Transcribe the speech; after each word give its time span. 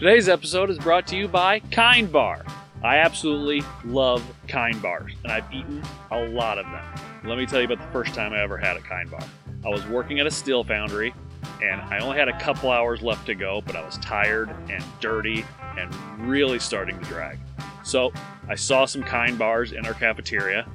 Today's 0.00 0.30
episode 0.30 0.70
is 0.70 0.78
brought 0.78 1.06
to 1.08 1.16
you 1.16 1.28
by 1.28 1.60
Kind 1.60 2.10
Bar. 2.10 2.42
I 2.82 2.96
absolutely 2.96 3.62
love 3.84 4.24
Kind 4.48 4.80
Bars, 4.80 5.12
and 5.22 5.30
I've 5.30 5.44
eaten 5.52 5.82
a 6.10 6.24
lot 6.28 6.56
of 6.56 6.64
them. 6.64 6.82
Let 7.22 7.36
me 7.36 7.44
tell 7.44 7.60
you 7.60 7.66
about 7.66 7.86
the 7.86 7.92
first 7.92 8.14
time 8.14 8.32
I 8.32 8.40
ever 8.40 8.56
had 8.56 8.78
a 8.78 8.80
Kind 8.80 9.10
Bar. 9.10 9.22
I 9.62 9.68
was 9.68 9.86
working 9.88 10.18
at 10.18 10.26
a 10.26 10.30
steel 10.30 10.64
foundry, 10.64 11.12
and 11.62 11.82
I 11.82 11.98
only 11.98 12.16
had 12.16 12.28
a 12.28 12.40
couple 12.40 12.70
hours 12.70 13.02
left 13.02 13.26
to 13.26 13.34
go, 13.34 13.60
but 13.60 13.76
I 13.76 13.84
was 13.84 13.98
tired 13.98 14.48
and 14.70 14.82
dirty 15.00 15.44
and 15.76 15.94
really 16.26 16.60
starting 16.60 16.98
to 16.98 17.04
drag. 17.04 17.38
So 17.84 18.10
I 18.48 18.54
saw 18.54 18.86
some 18.86 19.02
Kind 19.02 19.38
Bars 19.38 19.72
in 19.72 19.84
our 19.84 19.92
cafeteria. 19.92 20.66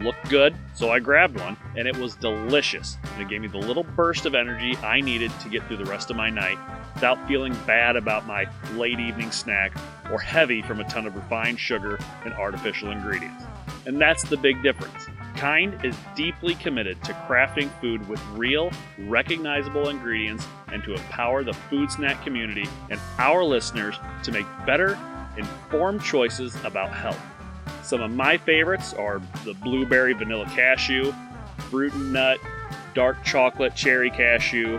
Looked 0.00 0.28
good, 0.28 0.56
so 0.74 0.90
I 0.90 0.98
grabbed 0.98 1.38
one, 1.38 1.56
and 1.76 1.86
it 1.86 1.96
was 1.96 2.16
delicious. 2.16 2.98
And 3.12 3.22
it 3.22 3.28
gave 3.28 3.40
me 3.40 3.46
the 3.46 3.56
little 3.56 3.84
burst 3.84 4.26
of 4.26 4.34
energy 4.34 4.76
I 4.78 5.00
needed 5.00 5.30
to 5.42 5.48
get 5.48 5.64
through 5.68 5.76
the 5.76 5.84
rest 5.84 6.10
of 6.10 6.16
my 6.16 6.28
night 6.28 6.58
without 6.94 7.26
feeling 7.26 7.54
bad 7.66 7.96
about 7.96 8.26
my 8.26 8.46
late 8.72 9.00
evening 9.00 9.30
snack 9.30 9.72
or 10.10 10.18
heavy 10.18 10.62
from 10.62 10.80
a 10.80 10.84
ton 10.84 11.06
of 11.06 11.14
refined 11.14 11.58
sugar 11.58 11.98
and 12.24 12.32
artificial 12.34 12.90
ingredients. 12.90 13.44
And 13.86 14.00
that's 14.00 14.24
the 14.24 14.36
big 14.36 14.62
difference. 14.62 15.08
Kind 15.36 15.84
is 15.84 15.96
deeply 16.14 16.54
committed 16.54 17.02
to 17.04 17.12
crafting 17.28 17.68
food 17.80 18.08
with 18.08 18.22
real, 18.32 18.70
recognizable 18.98 19.88
ingredients 19.88 20.46
and 20.72 20.82
to 20.84 20.94
empower 20.94 21.44
the 21.44 21.52
food 21.52 21.90
snack 21.90 22.22
community 22.22 22.66
and 22.90 23.00
our 23.18 23.44
listeners 23.44 23.96
to 24.22 24.32
make 24.32 24.46
better, 24.64 24.98
informed 25.36 26.02
choices 26.02 26.54
about 26.64 26.90
health. 26.92 27.20
Some 27.82 28.00
of 28.00 28.10
my 28.10 28.38
favorites 28.38 28.94
are 28.94 29.20
the 29.44 29.54
blueberry 29.54 30.14
vanilla 30.14 30.46
cashew, 30.46 31.12
fruit 31.68 31.92
and 31.92 32.12
nut, 32.12 32.38
dark 32.94 33.22
chocolate 33.24 33.74
cherry 33.74 34.10
cashew, 34.10 34.78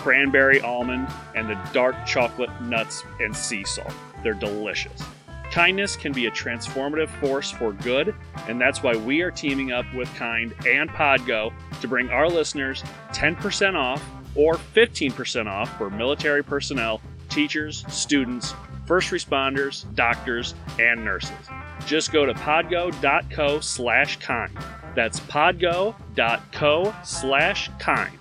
cranberry 0.00 0.60
almond, 0.60 1.08
and 1.34 1.48
the 1.48 1.58
dark 1.72 1.94
chocolate 2.06 2.50
nuts 2.62 3.04
and 3.20 3.36
sea 3.36 3.64
salt. 3.64 3.92
They're 4.22 4.34
delicious. 4.34 5.02
Kindness 5.50 5.96
can 5.96 6.12
be 6.12 6.26
a 6.26 6.30
transformative 6.30 7.08
force 7.20 7.50
for 7.50 7.72
good, 7.72 8.14
and 8.48 8.60
that's 8.60 8.82
why 8.82 8.96
we 8.96 9.20
are 9.22 9.32
teaming 9.32 9.72
up 9.72 9.84
with 9.94 10.12
Kind 10.14 10.54
and 10.66 10.88
Podgo 10.88 11.52
to 11.80 11.88
bring 11.88 12.08
our 12.10 12.28
listeners 12.28 12.84
10% 13.12 13.74
off 13.74 14.02
or 14.36 14.54
15% 14.54 15.46
off 15.46 15.76
for 15.76 15.90
military 15.90 16.44
personnel, 16.44 17.00
teachers, 17.28 17.84
students, 17.88 18.54
first 18.86 19.10
responders, 19.10 19.92
doctors, 19.94 20.54
and 20.78 21.04
nurses. 21.04 21.48
Just 21.84 22.12
go 22.12 22.24
to 22.26 22.34
podgo.co 22.34 23.60
slash 23.60 24.18
kind. 24.18 24.56
That's 24.94 25.20
podgo.co 25.20 26.94
slash 27.04 27.70
kind. 27.78 28.18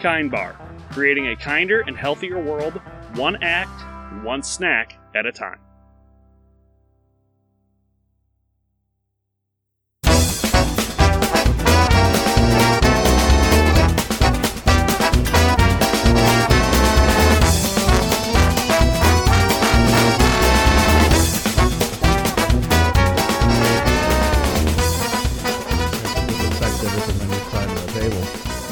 Kind 0.00 0.30
Bar, 0.30 0.56
creating 0.90 1.28
a 1.28 1.36
kinder 1.36 1.82
and 1.86 1.96
healthier 1.96 2.38
world, 2.42 2.74
one 3.14 3.42
act, 3.42 4.24
one 4.24 4.42
snack 4.42 4.98
at 5.14 5.26
a 5.26 5.32
time. 5.32 5.58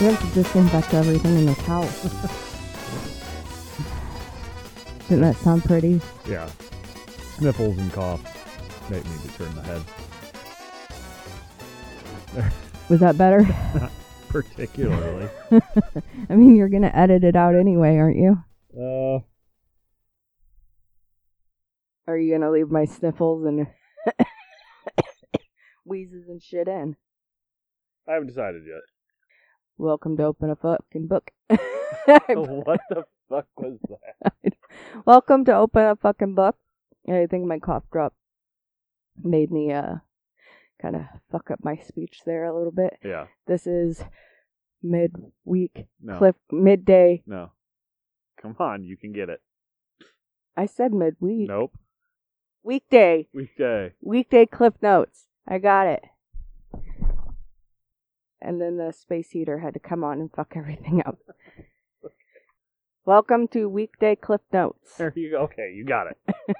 Have 0.07 0.21
to 0.21 0.35
disinfect 0.41 0.95
everything 0.95 1.37
in 1.37 1.47
this 1.47 1.59
house. 1.63 2.03
Didn't 5.09 5.23
that 5.23 5.35
sound 5.35 5.65
pretty? 5.65 6.01
Yeah. 6.29 6.49
Sniffles 7.35 7.77
and 7.77 7.93
cough 7.93 8.23
make 8.89 9.05
me 9.05 9.11
to 9.25 9.29
turn 9.37 9.53
my 9.57 9.65
head. 9.65 9.83
Was 12.89 13.01
that 13.01 13.19
better? 13.19 13.43
Not 13.75 13.91
Particularly. 14.29 15.29
I 16.31 16.37
mean, 16.37 16.55
you're 16.55 16.69
gonna 16.69 16.93
edit 16.95 17.25
it 17.25 17.35
out 17.35 17.57
anyway, 17.57 17.97
aren't 17.97 18.17
you? 18.17 18.37
uh, 18.79 19.19
are 22.07 22.17
you 22.17 22.33
gonna 22.33 22.53
leave 22.53 22.71
my 22.71 22.85
sniffles 22.85 23.45
and 23.45 23.67
wheezes 25.85 26.29
and 26.29 26.41
shit 26.41 26.69
in? 26.69 26.95
I 28.09 28.13
haven't 28.13 28.29
decided 28.29 28.63
yet. 28.69 28.83
Welcome 29.79 30.17
to 30.17 30.25
open 30.25 30.49
a 30.51 30.57
fucking 30.57 31.07
book. 31.07 31.31
what 31.49 32.81
the 32.89 33.05
fuck 33.29 33.47
was 33.59 33.79
that? 33.91 34.55
Welcome 35.05 35.45
to 35.45 35.55
open 35.55 35.85
a 35.85 35.97
fucking 35.97 36.35
book. 36.35 36.57
I 37.07 37.27
think 37.27 37.45
my 37.45 37.59
cough 37.59 37.85
drop 37.93 38.15
made 39.23 39.51
me 39.51 39.73
uh 39.73 39.97
kind 40.81 40.97
of 40.97 41.03
fuck 41.31 41.51
up 41.51 41.61
my 41.63 41.77
speech 41.77 42.21
there 42.25 42.45
a 42.45 42.57
little 42.57 42.73
bit. 42.73 42.99
Yeah. 43.05 43.27
This 43.47 43.67
is 43.67 44.03
midweek 44.83 45.87
No. 46.01 46.17
cliff 46.19 46.37
midday. 46.51 47.23
No. 47.27 47.51
Come 48.41 48.57
on, 48.59 48.83
you 48.83 48.97
can 48.97 49.13
get 49.13 49.29
it. 49.29 49.41
I 50.57 50.65
said 50.67 50.95
midweek. 50.95 51.49
Nope. 51.49 51.77
Weekday. 52.63 53.29
Weekday. 53.35 53.93
Weekday 54.01 54.47
cliff 54.47 54.75
notes. 54.81 55.27
I 55.47 55.59
got 55.59 55.87
it. 55.87 56.03
And 58.47 58.61
then 58.61 58.77
the 58.77 58.93
space 58.93 59.31
heater 59.31 59.59
had 59.59 59.75
to 59.75 59.81
come 59.81 60.05
on 60.05 60.21
and 60.21 60.31
fuck 60.31 60.53
everything 60.55 61.03
up. 61.05 61.19
Welcome 63.05 63.49
to 63.49 63.69
weekday 63.69 64.15
cliff 64.15 64.43
notes. 64.53 64.95
There 64.99 65.13
you 65.17 65.33
go. 65.33 65.39
Okay, 65.39 65.73
you 65.75 65.85
got 65.85 66.07
it. 66.07 66.17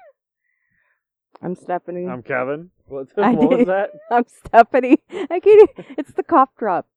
I'm 1.43 1.55
Stephanie. 1.55 2.09
I'm 2.09 2.25
Kevin. 2.25 2.71
What's 2.89 3.13
I 3.17 3.31
what 3.31 3.59
was 3.59 3.67
that? 3.69 3.91
I'm 4.11 4.25
Stephanie. 4.27 4.99
I 5.31 5.39
can't. 5.39 5.71
It's 5.97 6.13
the 6.13 6.25
cough 6.25 6.49
drop. 6.59 6.89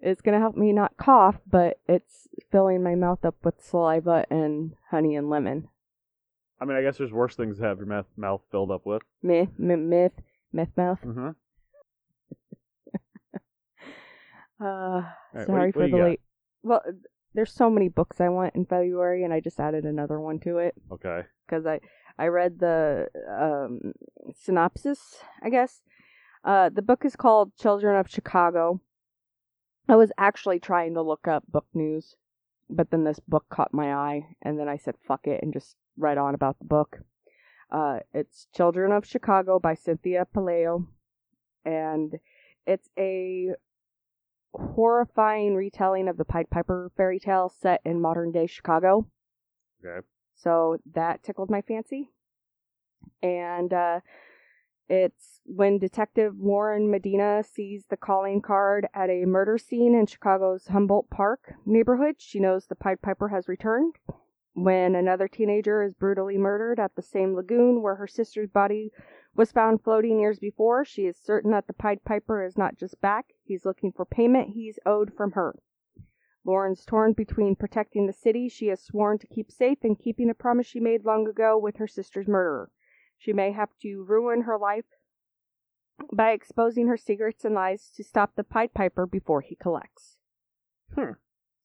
It's 0.00 0.22
gonna 0.22 0.38
help 0.38 0.56
me 0.56 0.72
not 0.72 0.96
cough, 0.96 1.36
but 1.46 1.78
it's 1.86 2.28
filling 2.50 2.82
my 2.82 2.94
mouth 2.94 3.26
up 3.26 3.34
with 3.44 3.62
saliva 3.62 4.24
and 4.30 4.72
honey 4.90 5.16
and 5.16 5.28
lemon. 5.28 5.68
I 6.58 6.64
mean, 6.64 6.78
I 6.78 6.82
guess 6.82 6.96
there's 6.96 7.12
worse 7.12 7.36
things 7.36 7.58
to 7.58 7.64
have 7.64 7.76
your 7.76 7.86
mouth, 7.86 8.06
mouth 8.16 8.40
filled 8.50 8.70
up 8.70 8.86
with. 8.86 9.02
Myth, 9.22 9.50
myth, 9.58 9.78
myth, 9.78 10.12
myth 10.50 10.70
mouth. 10.78 11.00
Mm-hmm. 11.04 11.32
Uh, 14.60 15.02
right, 15.32 15.46
sorry 15.46 15.66
you- 15.68 15.72
for 15.72 15.80
what 15.80 15.90
the 15.90 15.96
late. 15.98 16.20
Well, 16.62 16.82
there's 17.34 17.52
so 17.52 17.70
many 17.70 17.88
books 17.88 18.20
I 18.20 18.28
want 18.28 18.54
in 18.56 18.64
February, 18.64 19.22
and 19.24 19.32
I 19.32 19.40
just 19.40 19.60
added 19.60 19.84
another 19.84 20.18
one 20.20 20.40
to 20.40 20.58
it 20.58 20.74
Okay. 20.90 21.22
because 21.46 21.66
I 21.66 21.80
I 22.18 22.26
read 22.26 22.58
the 22.58 23.08
um, 23.28 23.92
synopsis. 24.34 25.22
I 25.42 25.50
guess 25.50 25.82
uh, 26.44 26.68
the 26.70 26.82
book 26.82 27.04
is 27.04 27.14
called 27.14 27.56
Children 27.56 27.96
of 27.96 28.10
Chicago. 28.10 28.80
I 29.88 29.94
was 29.96 30.10
actually 30.18 30.58
trying 30.58 30.94
to 30.94 31.02
look 31.02 31.28
up 31.28 31.44
book 31.46 31.66
news, 31.72 32.16
but 32.68 32.90
then 32.90 33.04
this 33.04 33.20
book 33.20 33.46
caught 33.50 33.72
my 33.72 33.94
eye, 33.94 34.36
and 34.42 34.58
then 34.58 34.68
I 34.68 34.76
said 34.76 34.96
fuck 35.06 35.26
it 35.28 35.40
and 35.42 35.52
just 35.52 35.76
read 35.96 36.18
on 36.18 36.34
about 36.34 36.58
the 36.58 36.64
book. 36.64 36.98
Uh, 37.70 38.00
it's 38.12 38.48
Children 38.54 38.92
of 38.92 39.06
Chicago 39.06 39.58
by 39.60 39.74
Cynthia 39.74 40.26
Pelayo, 40.34 40.86
and 41.64 42.18
it's 42.66 42.88
a 42.98 43.50
horrifying 44.52 45.54
retelling 45.54 46.08
of 46.08 46.16
the 46.16 46.24
Pied 46.24 46.50
Piper 46.50 46.90
fairy 46.96 47.18
tale 47.18 47.52
set 47.60 47.80
in 47.84 48.00
modern 48.00 48.32
day 48.32 48.46
Chicago. 48.46 49.06
Okay. 49.84 50.06
So 50.34 50.78
that 50.94 51.22
tickled 51.22 51.50
my 51.50 51.62
fancy. 51.62 52.10
And 53.22 53.72
uh, 53.72 54.00
it's 54.88 55.40
when 55.44 55.78
Detective 55.78 56.34
Lauren 56.38 56.90
Medina 56.90 57.42
sees 57.42 57.84
the 57.90 57.96
calling 57.96 58.40
card 58.40 58.86
at 58.94 59.10
a 59.10 59.26
murder 59.26 59.58
scene 59.58 59.94
in 59.94 60.06
Chicago's 60.06 60.68
Humboldt 60.68 61.10
Park 61.10 61.54
neighborhood, 61.66 62.16
she 62.18 62.40
knows 62.40 62.66
the 62.66 62.74
Pied 62.74 63.02
Piper 63.02 63.28
has 63.28 63.48
returned. 63.48 63.96
When 64.54 64.94
another 64.94 65.28
teenager 65.28 65.82
is 65.82 65.94
brutally 65.94 66.38
murdered 66.38 66.80
at 66.80 66.96
the 66.96 67.02
same 67.02 67.34
lagoon 67.34 67.82
where 67.82 67.96
her 67.96 68.08
sister's 68.08 68.48
body 68.48 68.90
was 69.38 69.52
found 69.52 69.80
floating 69.80 70.18
years 70.18 70.40
before, 70.40 70.84
she 70.84 71.02
is 71.02 71.16
certain 71.16 71.52
that 71.52 71.68
the 71.68 71.72
Pied 71.72 72.04
Piper 72.04 72.44
is 72.44 72.58
not 72.58 72.76
just 72.76 73.00
back, 73.00 73.26
he's 73.44 73.64
looking 73.64 73.92
for 73.92 74.04
payment 74.04 74.50
he's 74.50 74.80
owed 74.84 75.14
from 75.14 75.32
her. 75.32 75.54
Lauren's 76.44 76.84
torn 76.84 77.12
between 77.12 77.54
protecting 77.54 78.06
the 78.06 78.12
city 78.12 78.48
she 78.48 78.66
has 78.66 78.82
sworn 78.82 79.16
to 79.18 79.28
keep 79.28 79.52
safe 79.52 79.78
and 79.84 79.98
keeping 79.98 80.26
the 80.26 80.34
promise 80.34 80.66
she 80.66 80.80
made 80.80 81.04
long 81.04 81.28
ago 81.28 81.56
with 81.56 81.76
her 81.76 81.86
sister's 81.86 82.26
murderer. 82.26 82.70
She 83.16 83.32
may 83.32 83.52
have 83.52 83.70
to 83.82 84.02
ruin 84.02 84.42
her 84.42 84.58
life 84.58 84.86
by 86.12 86.32
exposing 86.32 86.88
her 86.88 86.96
secrets 86.96 87.44
and 87.44 87.54
lies 87.54 87.90
to 87.94 88.02
stop 88.02 88.34
the 88.34 88.44
Pied 88.44 88.74
Piper 88.74 89.06
before 89.06 89.40
he 89.40 89.54
collects. 89.54 90.16
Hmm. 90.96 91.12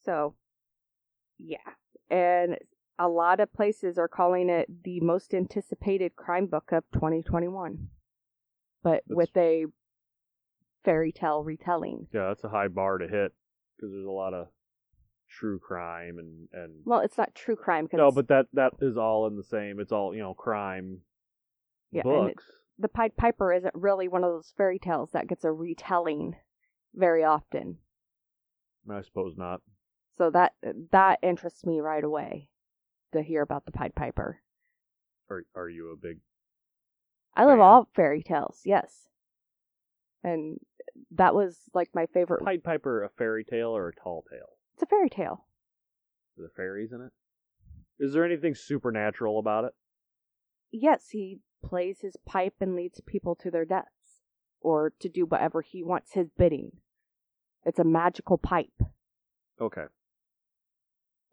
So, 0.03 0.35
yeah. 1.39 1.57
And 2.11 2.57
a 3.00 3.07
lot 3.07 3.40
of 3.40 3.51
places 3.54 3.98
are 3.98 4.07
calling 4.07 4.50
it 4.50 4.84
the 4.84 5.00
most 5.00 5.34
anticipated 5.34 6.16
crime 6.16 6.45
book 6.48 6.72
of 6.72 6.84
2021. 6.94 7.90
But 8.84 9.04
That's- 9.07 9.16
with 9.16 9.38
a 9.38 9.66
fairy 10.84 11.12
tale 11.12 11.44
retelling. 11.44 12.07
Yeah, 12.12 12.28
that's 12.28 12.44
a 12.44 12.50
high 12.50 12.68
bar 12.68 12.98
to 12.98 13.07
hit 13.07 13.34
because 13.75 13.92
there's 13.92 14.06
a 14.06 14.12
lot 14.12 14.34
of 14.34 14.50
true 15.30 15.57
crime 15.57 16.19
and 16.19 16.48
and 16.51 16.84
Well, 16.86 17.00
it's 17.00 17.18
not 17.18 17.34
true 17.34 17.56
crime 17.56 17.86
because 17.86 17.98
no, 17.98 18.12
but 18.12 18.28
that 18.28 18.48
that 18.54 18.74
is 18.81 18.98
all 18.98 19.25
in 19.28 19.36
the 19.38 19.44
same. 19.44 19.80
It's 19.80 19.92
all 19.92 20.13
you 20.13 20.22
know, 20.22 20.34
crime 20.34 21.01
Yeah, 21.92 22.04
books. 22.04 22.44
the 22.78 22.90
Pied 22.90 23.16
Piper 23.16 23.51
isn't 23.54 23.74
really 23.74 24.07
one 24.07 24.24
of 24.24 24.31
those 24.31 24.51
fairy 24.56 24.78
tales 24.78 25.12
that 25.12 25.28
gets 25.28 25.44
a 25.44 25.51
retelling 25.51 26.36
very 26.94 27.24
often. 27.24 27.80
I 28.90 29.01
suppose 29.01 29.38
not. 29.38 29.62
So 30.18 30.30
that 30.31 30.54
that 30.92 31.19
interests 31.24 31.66
me 31.66 31.80
right 31.80 32.04
away 32.04 32.50
to 33.13 33.21
hear 33.21 33.42
about 33.42 33.65
the 33.65 33.71
Pied 33.71 33.95
Piper. 33.95 34.39
Are 35.30 35.44
are 35.56 35.69
you 35.69 35.92
a 35.92 35.95
big? 35.95 36.19
I 37.36 37.45
love 37.45 37.57
Fan. 37.57 37.62
all 37.65 37.88
fairy 37.95 38.21
tales, 38.21 38.62
yes. 38.65 39.07
And 40.24 40.60
that 41.12 41.33
was 41.33 41.57
like 41.74 41.89
my 41.94 42.06
favorite. 42.07 42.44
Pied 42.45 42.63
Piper 42.63 43.04
a 43.04 43.10
fairy 43.10 43.44
tale 43.44 43.69
or 43.75 43.88
a 43.89 43.95
tall 43.95 44.24
tale? 44.30 44.50
It's 44.74 44.83
a 44.83 44.86
fairy 44.86 45.10
tale. 45.10 45.45
Are 46.38 46.42
there 46.44 46.51
fairies 46.56 46.92
in 46.92 47.01
it? 47.01 47.12
Is 48.00 48.13
there 48.13 48.25
anything 48.25 48.56
supernatural 48.56 49.39
about 49.39 49.66
it? 49.66 49.74
Yes, 50.71 51.09
he 51.12 51.39
plays 51.63 52.00
his 52.01 52.18
pipe 52.25 52.56
and 52.59 52.75
leads 52.75 53.00
people 53.06 53.36
to 53.36 53.50
their 53.51 53.66
deaths 53.66 54.21
or 54.62 54.92
to 55.00 55.07
do 55.09 55.25
whatever 55.25 55.62
he 55.62 55.83
wants 55.83 56.13
his 56.13 56.30
bidding. 56.38 56.71
It's 57.66 57.80
a 57.80 57.83
magical 57.83 58.38
pipe, 58.38 58.74
Okay. 59.62 59.86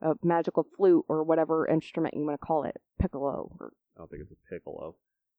A 0.02 0.14
magical 0.22 0.66
flute 0.76 1.04
or 1.08 1.22
whatever 1.24 1.66
instrument 1.66 2.14
you 2.16 2.24
want 2.24 2.40
to 2.40 2.46
call 2.46 2.64
it, 2.64 2.76
piccolo. 3.00 3.50
Or, 3.60 3.72
I 3.96 4.00
don't 4.00 4.10
think 4.10 4.22
it's 4.22 4.32
a 4.32 4.52
piccolo. 4.54 4.96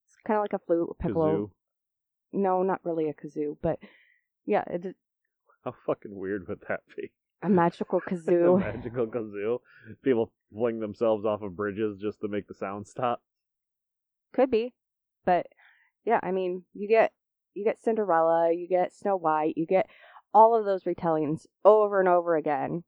it's 0.07 0.17
kind 0.25 0.37
of 0.37 0.43
like 0.43 0.53
a 0.53 0.59
flute, 0.65 0.89
piccolo. 0.99 1.47
Kazoo. 1.47 1.49
No, 2.33 2.63
not 2.63 2.79
really 2.83 3.09
a 3.09 3.13
kazoo, 3.13 3.57
but 3.61 3.79
yeah, 4.45 4.63
it's 4.67 4.87
How 5.65 5.73
fucking 5.85 6.15
weird 6.17 6.47
would 6.47 6.61
that 6.69 6.81
be? 6.95 7.11
a 7.43 7.49
magical 7.49 7.99
a 8.07 8.09
kazoo. 8.09 8.59
magical 8.59 9.07
kazoo. 9.07 9.59
People 10.03 10.31
fling 10.53 10.79
themselves 10.79 11.25
off 11.25 11.41
of 11.41 11.55
bridges 11.55 11.97
just 11.99 12.21
to 12.21 12.27
make 12.27 12.47
the 12.47 12.53
sound 12.53 12.87
stop. 12.87 13.21
Could 14.33 14.51
be, 14.51 14.73
but 15.25 15.47
yeah, 16.05 16.19
I 16.23 16.31
mean, 16.31 16.63
you 16.73 16.87
get 16.87 17.11
you 17.53 17.65
get 17.65 17.81
Cinderella, 17.81 18.53
you 18.53 18.67
get 18.67 18.93
Snow 18.93 19.17
White, 19.17 19.57
you 19.57 19.65
get 19.65 19.87
all 20.33 20.55
of 20.57 20.63
those 20.65 20.83
retellings 20.85 21.47
over 21.65 21.99
and 21.99 22.07
over 22.07 22.35
again. 22.37 22.83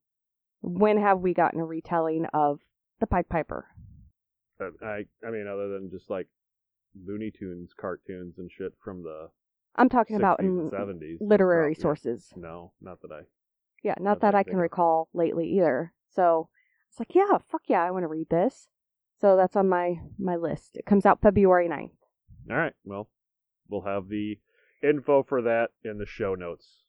When 0.64 0.98
have 0.98 1.20
we 1.20 1.34
gotten 1.34 1.60
a 1.60 1.66
retelling 1.66 2.26
of 2.34 2.62
the 3.00 3.06
Pied 3.08 3.28
Piper? 3.30 3.68
Uh, 4.60 4.70
I 4.82 5.06
I 5.26 5.30
mean, 5.30 5.46
other 5.48 5.68
than 5.70 5.90
just 5.92 6.10
like 6.10 6.28
Looney 7.06 7.32
Tunes 7.38 7.72
cartoons 7.80 8.36
and 8.38 8.50
shit 8.50 8.74
from 8.84 9.04
the 9.04 9.30
I'm 9.76 9.90
talking 9.90 10.16
60s 10.16 10.20
about 10.20 10.40
in 10.40 10.70
70s. 10.70 11.18
literary 11.20 11.76
yeah. 11.78 11.82
sources. 11.82 12.32
No, 12.38 12.72
not 12.82 13.02
that 13.02 13.12
I. 13.12 13.22
Yeah, 13.84 13.96
Not 13.98 14.04
not 14.04 14.22
that 14.22 14.32
that 14.32 14.36
I 14.36 14.40
I 14.40 14.44
can 14.44 14.58
recall 14.58 15.10
lately 15.14 15.48
either. 15.58 15.94
So 16.10 16.48
it's 16.90 17.00
like, 17.00 17.14
yeah, 17.14 17.38
fuck 17.52 17.64
yeah, 17.68 17.84
I 17.84 17.92
want 17.92 18.04
to 18.04 18.08
read 18.08 18.30
this. 18.30 18.70
So 19.20 19.36
that's 19.36 19.56
on 19.56 19.68
my 19.68 19.96
my 20.18 20.36
list. 20.36 20.78
It 20.78 20.86
comes 20.86 21.06
out 21.06 21.22
February 21.22 21.68
9th. 21.68 21.90
All 22.50 22.58
right. 22.58 22.74
Well, 22.86 23.10
we'll 23.68 23.82
have 23.82 24.08
the 24.08 24.40
info 24.82 25.24
for 25.24 25.42
that 25.42 25.72
in 25.84 25.98
the 25.98 26.06
show 26.06 26.36
notes. 26.36 26.83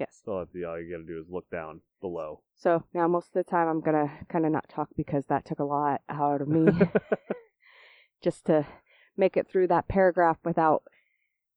Yes. 0.00 0.22
So 0.24 0.38
that's 0.38 0.52
the 0.52 0.64
all 0.64 0.80
you 0.80 0.90
got 0.90 1.06
to 1.06 1.12
do 1.12 1.20
is 1.20 1.26
look 1.28 1.48
down 1.50 1.82
below. 2.00 2.40
So 2.56 2.82
now 2.94 3.06
most 3.06 3.28
of 3.28 3.44
the 3.44 3.50
time 3.50 3.68
I'm 3.68 3.82
gonna 3.82 4.10
kind 4.30 4.46
of 4.46 4.52
not 4.52 4.68
talk 4.68 4.88
because 4.96 5.26
that 5.26 5.44
took 5.44 5.58
a 5.58 5.64
lot 5.64 6.00
out 6.08 6.40
of 6.40 6.48
me. 6.48 6.72
just 8.22 8.46
to 8.46 8.66
make 9.16 9.36
it 9.36 9.46
through 9.46 9.68
that 9.68 9.88
paragraph 9.88 10.38
without 10.44 10.82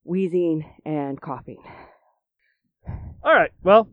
wheezing 0.04 0.66
and 0.86 1.22
coughing. 1.22 1.64
All 3.24 3.34
right. 3.34 3.52
Well, 3.64 3.88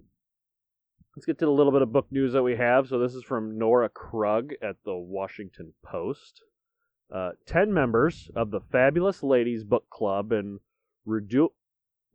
let's 1.17 1.27
get 1.27 1.39
to 1.39 1.45
the 1.45 1.53
little 1.53 1.73
bit 1.73 1.83
of 1.83 1.93
book 1.93 2.09
news 2.11 2.33
that 2.33 2.43
we 2.43 2.57
have. 2.57 2.89
So 2.89 2.99
this 2.99 3.15
is 3.15 3.23
from 3.23 3.59
Nora 3.59 3.89
Krug 3.89 4.53
at 4.63 4.77
the 4.85 4.97
Washington 4.97 5.75
Post. 5.85 6.43
Uh, 7.15 7.31
Ten 7.47 7.73
members 7.73 8.31
of 8.35 8.51
the 8.51 8.61
Fabulous 8.61 9.23
Ladies 9.23 9.65
Book 9.65 9.89
Club 9.91 10.33
in 10.33 10.59
Rudu- 11.07 11.53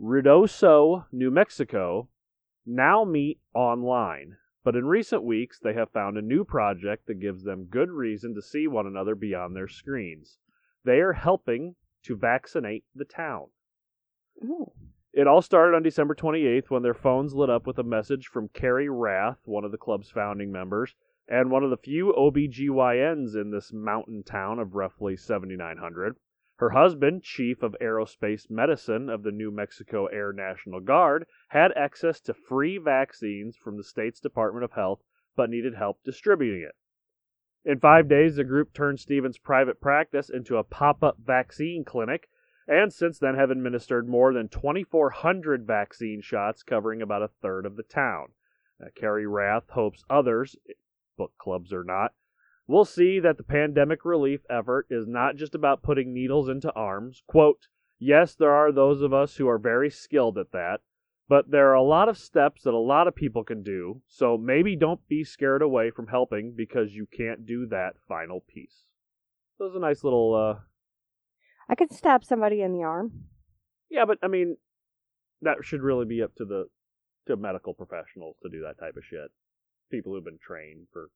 Ruidoso, 0.02 1.06
New 1.12 1.32
Mexico, 1.32 2.10
now 2.66 3.04
meet 3.04 3.40
online. 3.54 4.38
But 4.64 4.76
in 4.76 4.86
recent 4.86 5.24
weeks, 5.24 5.60
they 5.60 5.74
have 5.74 5.92
found 5.92 6.18
a 6.18 6.22
new 6.22 6.44
project 6.44 7.06
that 7.06 7.20
gives 7.20 7.44
them 7.44 7.66
good 7.66 7.92
reason 7.92 8.34
to 8.34 8.42
see 8.42 8.68
one 8.68 8.88
another 8.88 9.14
beyond 9.14 9.56
their 9.56 9.68
screens. 9.68 10.40
They 10.84 11.02
are 11.02 11.14
helping 11.14 11.76
to 12.04 12.16
vaccinate 12.16 12.84
the 12.96 13.06
town. 13.06 13.48
Oh. 14.44 14.74
It 15.14 15.28
all 15.28 15.42
started 15.42 15.76
on 15.76 15.84
December 15.84 16.14
28th 16.14 16.70
when 16.70 16.84
their 16.84 16.94
phones 16.94 17.34
lit 17.34 17.50
up 17.50 17.66
with 17.66 17.80
a 17.80 17.84
message 17.84 18.28
from 18.28 18.50
Carrie 18.50 18.90
Rath, 18.90 19.40
one 19.46 19.64
of 19.64 19.72
the 19.72 19.78
club's 19.78 20.10
founding 20.10 20.52
members, 20.52 20.94
and 21.28 21.50
one 21.50 21.64
of 21.64 21.70
the 21.70 21.78
few 21.78 22.14
OBGYNs 22.18 23.36
in 23.36 23.50
this 23.50 23.72
mountain 23.72 24.24
town 24.24 24.60
of 24.60 24.76
roughly 24.76 25.16
7,900. 25.16 26.18
Her 26.58 26.70
husband, 26.70 27.24
Chief 27.24 27.62
of 27.62 27.76
Aerospace 27.82 28.50
Medicine 28.50 29.10
of 29.10 29.24
the 29.24 29.32
New 29.32 29.52
Mexico 29.52 30.06
Air 30.06 30.32
National 30.32 30.80
Guard, 30.80 31.26
had 31.50 31.74
access 31.74 32.22
to 32.22 32.34
free 32.34 32.78
vaccines 32.78 33.58
from 33.58 33.76
the 33.76 33.84
state's 33.84 34.22
Department 34.22 34.64
of 34.64 34.72
Health 34.72 35.04
but 35.36 35.50
needed 35.50 35.76
help 35.76 36.02
distributing 36.04 36.62
it. 36.62 36.76
In 37.70 37.80
five 37.80 38.08
days, 38.08 38.38
the 38.38 38.44
group 38.44 38.74
turned 38.74 39.02
Stevens' 39.02 39.38
private 39.38 39.82
practice 39.82 40.30
into 40.30 40.56
a 40.56 40.64
pop 40.64 41.04
up 41.04 41.18
vaccine 41.18 41.84
clinic 41.84 42.30
and 42.68 42.92
since 42.94 43.20
then 43.20 43.36
have 43.36 43.52
administered 43.52 44.08
more 44.08 44.34
than 44.34 44.48
2,400 44.48 45.66
vaccine 45.66 46.22
shots 46.22 46.64
covering 46.64 47.02
about 47.02 47.22
a 47.22 47.28
third 47.42 47.66
of 47.66 47.76
the 47.76 47.84
town. 47.84 48.30
Uh, 48.82 48.88
Carrie 48.96 49.28
Rath 49.28 49.70
hopes 49.72 50.04
others, 50.10 50.56
book 51.18 51.34
clubs 51.38 51.72
or 51.72 51.84
not, 51.84 52.14
will 52.68 52.86
see 52.86 53.20
that 53.20 53.38
the 53.38 53.44
pandemic 53.44 54.06
relief 54.06 54.42
effort 54.50 54.88
is 54.90 55.08
not 55.08 55.36
just 55.36 55.56
about 55.56 55.84
putting 55.84 56.14
needles 56.14 56.50
into 56.50 56.74
arms. 56.74 57.22
Quote, 57.28 57.68
Yes, 58.00 58.36
there 58.36 58.52
are 58.52 58.72
those 58.72 59.02
of 59.02 59.14
us 59.14 59.36
who 59.36 59.48
are 59.48 59.58
very 59.58 59.90
skilled 59.90 60.38
at 60.38 60.52
that, 60.52 60.82
but 61.30 61.50
there 61.50 61.70
are 61.70 61.76
a 61.76 61.82
lot 61.82 62.10
of 62.10 62.18
steps 62.18 62.64
that 62.64 62.74
a 62.74 62.78
lot 62.78 63.08
of 63.08 63.16
people 63.16 63.44
can 63.44 63.64
do, 63.64 64.02
so 64.08 64.38
maybe 64.38 64.76
don't 64.76 65.08
be 65.08 65.24
scared 65.24 65.62
away 65.62 65.92
from 65.92 66.08
helping 66.08 66.54
because 66.56 66.94
you 66.94 67.08
can't 67.16 67.46
do 67.46 67.66
that 67.68 67.94
final 68.08 68.42
piece. 68.42 68.84
So 69.58 69.66
it's 69.66 69.76
a 69.76 69.80
nice 69.80 70.04
little 70.04 70.36
uh, 70.36 70.60
I 71.68 71.76
could 71.76 71.92
stab 71.92 72.24
somebody 72.24 72.62
in 72.62 72.74
the 72.74 72.84
arm. 72.84 73.26
Yeah, 73.90 74.06
but 74.06 74.18
I 74.22 74.28
mean, 74.28 74.58
that 75.42 75.58
should 75.64 75.82
really 75.82 76.06
be 76.06 76.22
up 76.22 76.36
to 76.36 76.46
the 76.46 76.66
to 77.28 77.36
medical 77.36 77.74
professionals 77.74 78.36
to 78.44 78.50
do 78.50 78.62
that 78.62 78.80
type 78.80 78.96
of 78.98 79.04
shit. 79.04 79.32
People 79.92 80.14
who've 80.14 80.24
been 80.24 80.40
trained 80.46 80.88
for 80.94 81.10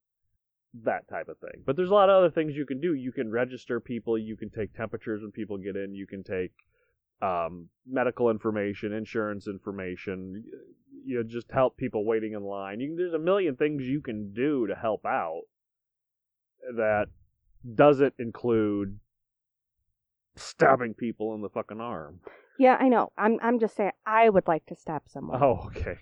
that 0.83 1.07
type 1.09 1.27
of 1.29 1.37
thing. 1.39 1.63
But 1.65 1.75
there's 1.75 1.89
a 1.89 1.93
lot 1.93 2.09
of 2.09 2.17
other 2.17 2.29
things 2.29 2.55
you 2.55 2.65
can 2.65 2.79
do. 2.79 2.93
You 2.93 3.11
can 3.11 3.31
register 3.31 3.79
people. 3.79 4.17
You 4.17 4.37
can 4.37 4.49
take 4.49 4.73
temperatures 4.73 5.21
when 5.21 5.31
people 5.31 5.57
get 5.57 5.75
in. 5.75 5.95
You 5.95 6.07
can 6.07 6.23
take 6.23 6.51
um, 7.21 7.69
medical 7.87 8.29
information, 8.29 8.93
insurance 8.93 9.47
information. 9.47 10.43
You 11.05 11.17
know, 11.17 11.23
just 11.23 11.51
help 11.51 11.77
people 11.77 12.05
waiting 12.05 12.33
in 12.33 12.43
line. 12.43 12.79
You 12.79 12.89
can, 12.89 12.97
there's 12.97 13.13
a 13.13 13.19
million 13.19 13.55
things 13.55 13.83
you 13.83 14.01
can 14.01 14.33
do 14.33 14.67
to 14.67 14.75
help 14.75 15.05
out. 15.05 15.43
That 16.75 17.07
doesn't 17.75 18.13
include 18.19 18.99
stabbing 20.35 20.93
people 20.93 21.33
in 21.35 21.41
the 21.41 21.49
fucking 21.49 21.81
arm. 21.81 22.19
Yeah, 22.59 22.77
I 22.79 22.89
know. 22.89 23.11
I'm 23.17 23.39
I'm 23.41 23.59
just 23.59 23.75
saying 23.75 23.91
I 24.05 24.29
would 24.29 24.47
like 24.47 24.65
to 24.67 24.75
stab 24.75 25.03
someone. 25.07 25.41
Oh, 25.41 25.67
okay. 25.67 25.95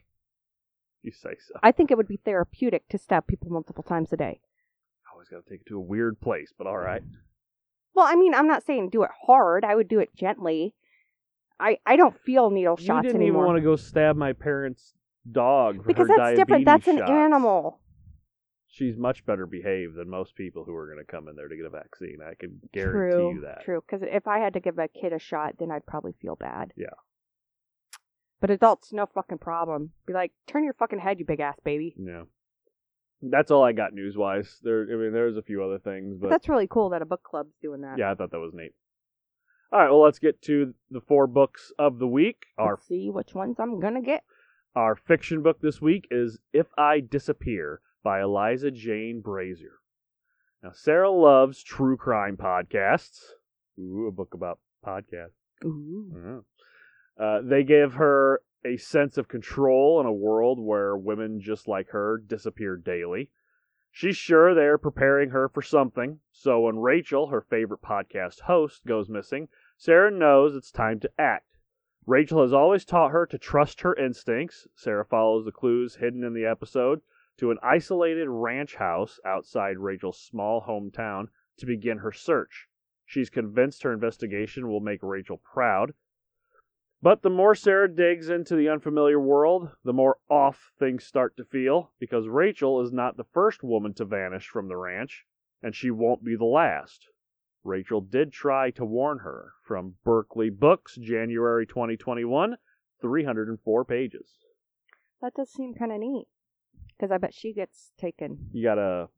You 1.03 1.11
say 1.11 1.35
so. 1.39 1.53
I 1.63 1.71
think 1.71 1.91
it 1.91 1.97
would 1.97 2.07
be 2.07 2.17
therapeutic 2.17 2.89
to 2.89 2.97
stab 2.97 3.27
people 3.27 3.49
multiple 3.51 3.83
times 3.83 4.11
a 4.11 4.17
day. 4.17 4.41
Always 5.31 5.43
got 5.43 5.47
to 5.47 5.53
take 5.53 5.61
it 5.61 5.69
to 5.69 5.77
a 5.77 5.81
weird 5.81 6.19
place, 6.21 6.53
but 6.57 6.67
all 6.67 6.77
right. 6.77 7.01
Well, 7.93 8.05
I 8.05 8.15
mean, 8.15 8.33
I'm 8.33 8.47
not 8.47 8.65
saying 8.65 8.89
do 8.89 9.03
it 9.03 9.11
hard. 9.25 9.65
I 9.65 9.75
would 9.75 9.87
do 9.87 9.99
it 9.99 10.09
gently. 10.15 10.73
I 11.59 11.77
I 11.85 11.95
don't 11.95 12.17
feel 12.21 12.49
needle 12.49 12.75
You 12.79 12.85
shots 12.85 13.07
didn't 13.07 13.21
anymore 13.21 13.43
even 13.43 13.47
want 13.47 13.57
to 13.57 13.63
go 13.63 13.75
stab 13.75 14.15
my 14.15 14.33
parents' 14.33 14.93
dog 15.29 15.77
for 15.77 15.87
because 15.87 16.07
her 16.07 16.15
that's 16.17 16.37
different. 16.37 16.65
diabetes 16.65 16.65
That's 16.65 16.87
an 16.87 16.97
shots. 16.99 17.11
animal. 17.11 17.79
She's 18.69 18.95
much 18.97 19.25
better 19.25 19.47
behaved 19.47 19.95
than 19.95 20.09
most 20.09 20.35
people 20.35 20.63
who 20.63 20.75
are 20.75 20.85
going 20.85 21.03
to 21.03 21.11
come 21.11 21.27
in 21.27 21.35
there 21.35 21.47
to 21.47 21.55
get 21.55 21.65
a 21.65 21.69
vaccine. 21.69 22.19
I 22.21 22.35
can 22.35 22.59
guarantee 22.73 23.15
true, 23.17 23.33
you 23.35 23.41
that. 23.41 23.63
true. 23.63 23.81
Because 23.81 24.05
if 24.07 24.27
I 24.27 24.39
had 24.39 24.53
to 24.53 24.59
give 24.59 24.77
a 24.77 24.87
kid 24.87 25.13
a 25.13 25.19
shot, 25.19 25.55
then 25.57 25.71
I'd 25.71 25.85
probably 25.87 26.13
feel 26.21 26.35
bad. 26.35 26.73
Yeah. 26.75 26.87
But 28.39 28.51
adults, 28.51 28.93
no 28.93 29.07
fucking 29.07 29.39
problem. 29.39 29.93
Be 30.05 30.13
like, 30.13 30.31
turn 30.45 30.63
your 30.63 30.73
fucking 30.73 30.99
head, 30.99 31.17
you 31.17 31.25
big 31.25 31.39
ass 31.39 31.57
baby. 31.63 31.95
Yeah. 31.97 32.23
That's 33.21 33.49
all 33.51 33.63
I 33.63 33.71
got 33.71 33.93
news 33.93 34.15
wise. 34.15 34.59
There, 34.61 34.83
I 34.83 34.95
mean, 34.95 35.11
there's 35.11 35.37
a 35.37 35.41
few 35.41 35.63
other 35.63 35.79
things, 35.79 36.17
But 36.19 36.29
that's 36.29 36.47
really 36.49 36.67
cool 36.67 36.89
that 36.89 37.01
a 37.01 37.05
book 37.05 37.23
club's 37.23 37.55
doing 37.61 37.81
that. 37.81 37.97
yeah, 37.97 38.11
I 38.11 38.15
thought 38.15 38.31
that 38.31 38.39
was 38.39 38.53
neat. 38.53 38.73
All 39.71 39.79
right, 39.79 39.89
well, 39.89 40.01
let's 40.03 40.19
get 40.19 40.41
to 40.43 40.73
the 40.91 41.01
four 41.01 41.27
books 41.27 41.71
of 41.79 41.99
the 41.99 42.07
week. 42.07 42.45
Our 42.57 42.73
Let's 42.73 42.87
see 42.87 43.09
which 43.09 43.33
ones 43.33 43.57
I'm 43.59 43.79
gonna 43.79 44.01
get. 44.01 44.23
Our 44.75 44.95
fiction 44.95 45.41
book 45.41 45.59
this 45.61 45.81
week 45.81 46.07
is 46.11 46.39
If 46.53 46.67
I 46.77 46.99
Disappear 46.99 47.81
by 48.03 48.21
Eliza 48.21 48.71
Jane 48.71 49.21
Brazier. 49.21 49.79
Now, 50.63 50.71
Sarah 50.73 51.09
loves 51.11 51.61
true 51.63 51.97
crime 51.97 52.37
podcasts. 52.37 53.19
Ooh, 53.79 54.07
a 54.07 54.11
book 54.11 54.33
about 54.33 54.59
podcasts. 54.85 55.33
Ooh. 55.65 56.11
Mhm. 56.15 56.43
Uh, 57.19 57.41
they 57.43 57.63
give 57.63 57.95
her 57.95 58.41
a 58.67 58.75
sense 58.77 59.17
of 59.17 59.29
control 59.29 59.99
in 60.01 60.05
a 60.05 60.11
world 60.11 60.59
where 60.59 60.97
women 60.97 61.39
just 61.39 61.69
like 61.69 61.89
her 61.91 62.17
disappear 62.17 62.75
daily. 62.75 63.31
She's 63.89 64.17
sure 64.17 64.53
they're 64.53 64.77
preparing 64.77 65.29
her 65.29 65.47
for 65.47 65.61
something, 65.61 66.19
so 66.31 66.59
when 66.59 66.79
Rachel, 66.79 67.27
her 67.27 67.39
favorite 67.39 67.81
podcast 67.81 68.41
host, 68.41 68.85
goes 68.85 69.07
missing, 69.07 69.47
Sarah 69.77 70.11
knows 70.11 70.53
it's 70.53 70.71
time 70.71 70.99
to 70.99 71.11
act. 71.17 71.57
Rachel 72.05 72.41
has 72.41 72.51
always 72.51 72.83
taught 72.83 73.11
her 73.11 73.25
to 73.25 73.37
trust 73.37 73.81
her 73.81 73.95
instincts. 73.95 74.67
Sarah 74.75 75.05
follows 75.05 75.45
the 75.45 75.51
clues 75.51 75.95
hidden 75.95 76.23
in 76.23 76.33
the 76.33 76.45
episode 76.45 77.01
to 77.37 77.51
an 77.51 77.57
isolated 77.63 78.27
ranch 78.27 78.75
house 78.75 79.19
outside 79.25 79.77
Rachel's 79.77 80.19
small 80.19 80.61
hometown 80.61 81.27
to 81.57 81.65
begin 81.65 81.99
her 81.99 82.11
search. 82.11 82.67
She's 83.05 83.29
convinced 83.29 83.83
her 83.83 83.93
investigation 83.93 84.67
will 84.67 84.81
make 84.81 85.01
Rachel 85.01 85.37
proud. 85.37 85.93
But 87.01 87.21
the 87.21 87.29
more 87.29 87.53
Sarah 87.53 87.93
digs 87.93 88.29
into 88.29 88.55
the 88.55 88.69
unfamiliar 88.69 89.19
world, 89.19 89.69
the 89.83 89.93
more 89.93 90.17
off 90.29 90.71
things 90.79 91.03
start 91.03 91.37
to 91.37 91.43
feel, 91.43 91.91
because 91.99 92.27
Rachel 92.27 92.81
is 92.81 92.91
not 92.91 93.17
the 93.17 93.23
first 93.23 93.63
woman 93.63 93.93
to 93.95 94.05
vanish 94.05 94.47
from 94.47 94.67
the 94.67 94.77
ranch, 94.77 95.25
and 95.61 95.75
she 95.75 95.91
won't 95.91 96.23
be 96.23 96.35
the 96.35 96.45
last. 96.45 97.07
Rachel 97.63 98.01
did 98.01 98.31
try 98.31 98.71
to 98.71 98.85
warn 98.85 99.19
her 99.19 99.53
from 99.63 99.95
Berkley 100.03 100.49
Books, 100.49 100.95
January 100.95 101.67
2021, 101.67 102.57
304 102.99 103.85
pages. 103.85 104.39
That 105.21 105.33
does 105.35 105.51
seem 105.51 105.75
kind 105.75 105.91
of 105.91 105.99
neat. 105.99 106.27
Because 106.97 107.11
I 107.11 107.19
bet 107.19 107.33
she 107.33 107.53
gets 107.53 107.91
taken. 107.99 108.49
You 108.51 108.63
gotta. 108.63 109.09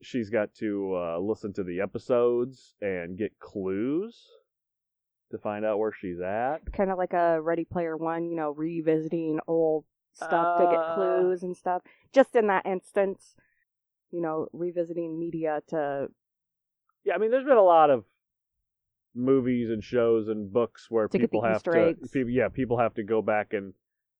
She's 0.00 0.30
got 0.30 0.54
to 0.56 0.94
uh, 0.94 1.18
listen 1.18 1.52
to 1.54 1.64
the 1.64 1.80
episodes 1.80 2.76
and 2.80 3.18
get 3.18 3.40
clues 3.40 4.28
to 5.30 5.38
find 5.38 5.64
out 5.64 5.78
where 5.78 5.92
she's 5.92 6.20
at. 6.20 6.72
Kind 6.72 6.90
of 6.90 6.98
like 6.98 7.12
a 7.12 7.40
Ready 7.40 7.64
Player 7.64 7.96
One, 7.96 8.24
you 8.28 8.36
know, 8.36 8.50
revisiting 8.50 9.40
old 9.46 9.84
stuff 10.12 10.58
to 10.58 10.64
Uh. 10.64 10.70
get 10.70 10.94
clues 10.94 11.42
and 11.42 11.56
stuff. 11.56 11.82
Just 12.12 12.34
in 12.36 12.46
that 12.48 12.64
instance, 12.66 13.34
you 14.10 14.20
know, 14.20 14.48
revisiting 14.52 15.18
media 15.18 15.62
to 15.68 16.08
Yeah, 17.04 17.14
I 17.14 17.18
mean, 17.18 17.30
there's 17.30 17.44
been 17.44 17.56
a 17.56 17.62
lot 17.62 17.90
of 17.90 18.04
movies 19.14 19.70
and 19.70 19.82
shows 19.82 20.28
and 20.28 20.52
books 20.52 20.90
where 20.90 21.08
To 21.08 21.18
people 21.18 21.42
have 21.42 21.56
Easter 21.56 21.72
to, 21.72 21.80
eggs. 21.88 22.10
people, 22.10 22.30
yeah, 22.30 22.48
people 22.48 22.78
have 22.78 22.94
to 22.94 23.02
go 23.02 23.22
back 23.22 23.52
and 23.52 23.74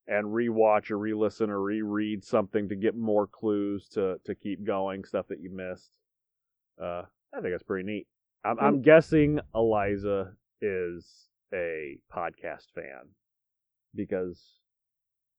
and 0.07 0.25
rewatch 0.27 0.89
or 0.89 0.97
re-listen 0.97 1.51
or 1.51 1.61
reread 1.61 2.23
something 2.23 2.67
to 2.69 2.75
get 2.75 2.95
more 2.95 3.27
clues 3.27 3.87
to 3.89 4.19
to 4.25 4.33
keep 4.35 4.63
going, 4.63 5.03
stuff 5.03 5.27
that 5.27 5.39
you 5.39 5.49
missed. 5.51 5.91
Uh, 6.81 7.03
I 7.33 7.41
think 7.41 7.53
that's 7.53 7.63
pretty 7.63 7.85
neat. 7.85 8.07
I'm, 8.43 8.57
Mm. 8.57 8.63
I'm 8.63 8.81
guessing 8.81 9.39
Eliza 9.53 10.33
is 10.61 11.27
a 11.53 11.97
podcast 12.13 12.67
fan 12.75 13.09
because 13.95 14.59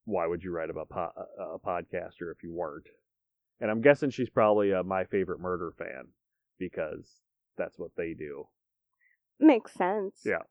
why 0.05 0.27
would 0.27 0.43
you 0.43 0.51
write 0.51 0.71
about 0.71 0.89
po- 0.89 1.13
a, 1.39 1.59
podcaster 1.59 2.33
if 2.33 2.43
you 2.43 2.53
weren't? 2.53 2.89
And 3.61 3.71
I'm 3.71 3.81
guessing 3.81 4.11
she's 4.11 4.31
probably 4.31 4.73
a 4.73 4.83
My 4.83 5.05
Favorite 5.05 5.41
Murder 5.41 5.73
fan 5.77 6.09
because 6.59 7.07
that's 7.57 7.79
what 7.79 7.91
they 7.97 8.15
do. 8.15 8.47
makes 9.39 9.73
sense. 9.75 10.21
Yeah. 10.25 10.43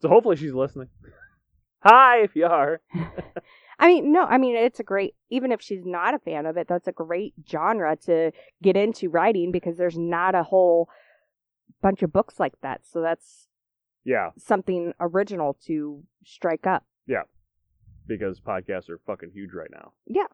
So 0.00 0.08
hopefully 0.08 0.36
she's 0.36 0.54
listening. 0.54 0.88
Hi, 1.80 2.22
if 2.22 2.34
you 2.34 2.46
are. 2.46 2.80
I 3.78 3.86
mean, 3.86 4.12
no, 4.12 4.24
I 4.24 4.38
mean, 4.38 4.56
it's 4.56 4.80
a 4.80 4.84
great, 4.84 5.14
even 5.30 5.52
if 5.52 5.60
she's 5.60 5.84
not 5.84 6.14
a 6.14 6.18
fan 6.18 6.46
of 6.46 6.56
it, 6.56 6.66
that's 6.68 6.88
a 6.88 6.92
great 6.92 7.34
genre 7.48 7.96
to 8.06 8.32
get 8.62 8.76
into 8.76 9.08
writing 9.08 9.52
because 9.52 9.76
there's 9.76 9.98
not 9.98 10.34
a 10.34 10.42
whole 10.42 10.88
bunch 11.80 12.02
of 12.02 12.12
books 12.12 12.40
like 12.40 12.54
that. 12.62 12.80
So 12.90 13.00
that's 13.00 13.47
Yeah, 14.08 14.30
something 14.38 14.94
original 14.98 15.58
to 15.66 16.02
strike 16.24 16.66
up. 16.66 16.82
Yeah. 17.06 17.24
Because 18.06 18.40
podcasts 18.40 18.88
are 18.88 18.98
fucking 19.06 19.32
huge 19.34 19.50
right 19.52 19.68
now. 19.70 19.92
Yeah. 20.06 20.28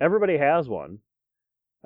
Everybody 0.00 0.38
has 0.38 0.66
one. 0.66 1.00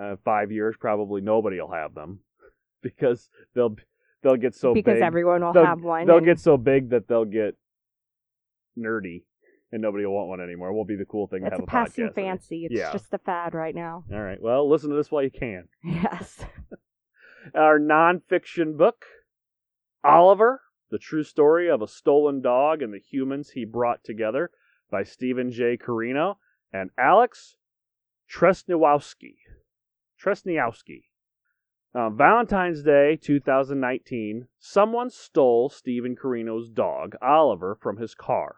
Uh, 0.00 0.14
five 0.24 0.52
years, 0.52 0.76
probably 0.78 1.20
nobody 1.20 1.60
will 1.60 1.72
have 1.72 1.94
them 1.96 2.20
because 2.82 3.28
they'll 3.56 3.74
they'll 4.22 4.36
get 4.36 4.54
so 4.54 4.72
because 4.72 4.94
big. 4.94 5.02
everyone 5.02 5.42
will 5.44 5.52
they'll, 5.52 5.66
have 5.66 5.82
one. 5.82 6.06
They'll 6.06 6.18
and- 6.18 6.26
get 6.26 6.38
so 6.38 6.56
big 6.56 6.90
that 6.90 7.08
they'll 7.08 7.24
get 7.24 7.56
nerdy, 8.78 9.24
and 9.72 9.82
nobody 9.82 10.06
will 10.06 10.14
want 10.14 10.28
one 10.28 10.40
anymore. 10.40 10.68
It 10.68 10.74
won't 10.74 10.86
be 10.88 10.94
the 10.96 11.04
cool 11.04 11.26
thing 11.26 11.40
to 11.40 11.46
it's 11.46 11.54
have 11.54 11.60
a 11.60 11.64
a, 11.64 11.66
passing 11.66 12.08
podcast. 12.10 12.14
fancy. 12.14 12.66
It's 12.66 12.78
Yeah. 12.78 12.92
just 12.92 13.12
a 13.12 13.18
fad 13.18 13.52
right 13.54 13.74
now. 13.74 14.04
All 14.12 14.20
right. 14.22 14.40
Well, 14.40 14.70
listen 14.70 14.90
to 14.90 14.96
this 14.96 15.10
while 15.10 15.24
you 15.24 15.30
can. 15.32 15.64
Yes. 15.84 16.38
Our 17.54 17.80
nonfiction 17.80 18.76
book, 18.78 19.04
Oliver, 20.04 20.60
the 20.90 20.98
true 20.98 21.24
story 21.24 21.68
of 21.68 21.82
a 21.82 21.88
stolen 21.88 22.40
dog 22.40 22.82
and 22.82 22.92
the 22.92 22.98
humans 22.98 23.50
he 23.50 23.64
brought 23.64 24.04
together, 24.04 24.50
by 24.90 25.02
Steven 25.02 25.50
J. 25.50 25.76
Carino 25.76 26.38
and 26.72 26.90
Alex 26.96 27.56
Tresniowski. 28.30 29.36
Tresniowski. 30.22 31.04
Uh, 31.94 32.10
Valentine's 32.10 32.82
Day 32.82 33.16
2019, 33.16 34.48
someone 34.58 35.10
stole 35.10 35.68
Steven 35.68 36.16
Carino's 36.16 36.68
dog, 36.68 37.16
Oliver, 37.22 37.76
from 37.80 37.96
his 37.96 38.14
car. 38.14 38.56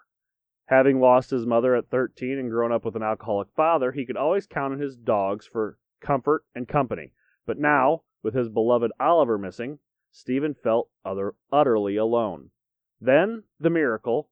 Having 0.66 1.00
lost 1.00 1.30
his 1.30 1.46
mother 1.46 1.74
at 1.74 1.88
13 1.90 2.38
and 2.38 2.50
grown 2.50 2.72
up 2.72 2.84
with 2.84 2.96
an 2.96 3.02
alcoholic 3.02 3.48
father, 3.54 3.92
he 3.92 4.04
could 4.04 4.16
always 4.16 4.46
count 4.46 4.74
on 4.74 4.80
his 4.80 4.96
dogs 4.96 5.46
for 5.46 5.78
comfort 6.00 6.44
and 6.54 6.66
company. 6.66 7.12
But 7.46 7.58
now, 7.58 8.02
with 8.22 8.34
his 8.34 8.48
beloved 8.48 8.90
Oliver 8.98 9.38
missing, 9.38 9.78
Steven 10.18 10.54
felt 10.54 10.88
utterly 11.52 11.96
alone. 11.96 12.50
Then, 12.98 13.44
the 13.60 13.68
miracle. 13.68 14.30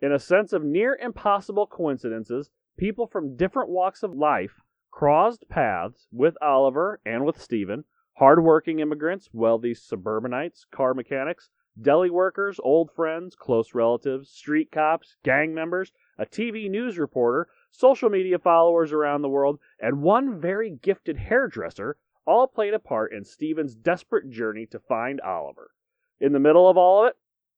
In 0.00 0.12
a 0.12 0.18
sense 0.20 0.52
of 0.52 0.62
near 0.62 0.94
impossible 0.94 1.66
coincidences, 1.66 2.52
people 2.76 3.08
from 3.08 3.34
different 3.34 3.68
walks 3.68 4.04
of 4.04 4.14
life 4.14 4.62
crossed 4.92 5.48
paths 5.48 6.06
with 6.12 6.36
Oliver 6.40 7.00
and 7.04 7.24
with 7.24 7.42
Steven, 7.42 7.84
hardworking 8.12 8.78
immigrants, 8.78 9.28
wealthy 9.32 9.74
suburbanites, 9.74 10.64
car 10.70 10.94
mechanics, 10.94 11.50
deli 11.82 12.10
workers, 12.10 12.60
old 12.62 12.92
friends, 12.92 13.34
close 13.34 13.74
relatives, 13.74 14.30
street 14.30 14.70
cops, 14.70 15.16
gang 15.24 15.52
members, 15.52 15.92
a 16.16 16.26
TV 16.26 16.70
news 16.70 16.96
reporter, 16.96 17.48
social 17.72 18.08
media 18.08 18.38
followers 18.38 18.92
around 18.92 19.22
the 19.22 19.28
world, 19.28 19.58
and 19.80 20.00
one 20.00 20.40
very 20.40 20.70
gifted 20.70 21.16
hairdresser 21.16 21.96
all 22.28 22.46
played 22.46 22.74
a 22.74 22.78
part 22.78 23.10
in 23.14 23.24
Steven's 23.24 23.74
desperate 23.74 24.28
journey 24.28 24.66
to 24.66 24.78
find 24.78 25.18
Oliver. 25.22 25.70
In 26.20 26.32
the 26.34 26.38
middle 26.38 26.68
of 26.68 26.76
all 26.76 27.04
of 27.04 27.08
it, 27.08 27.16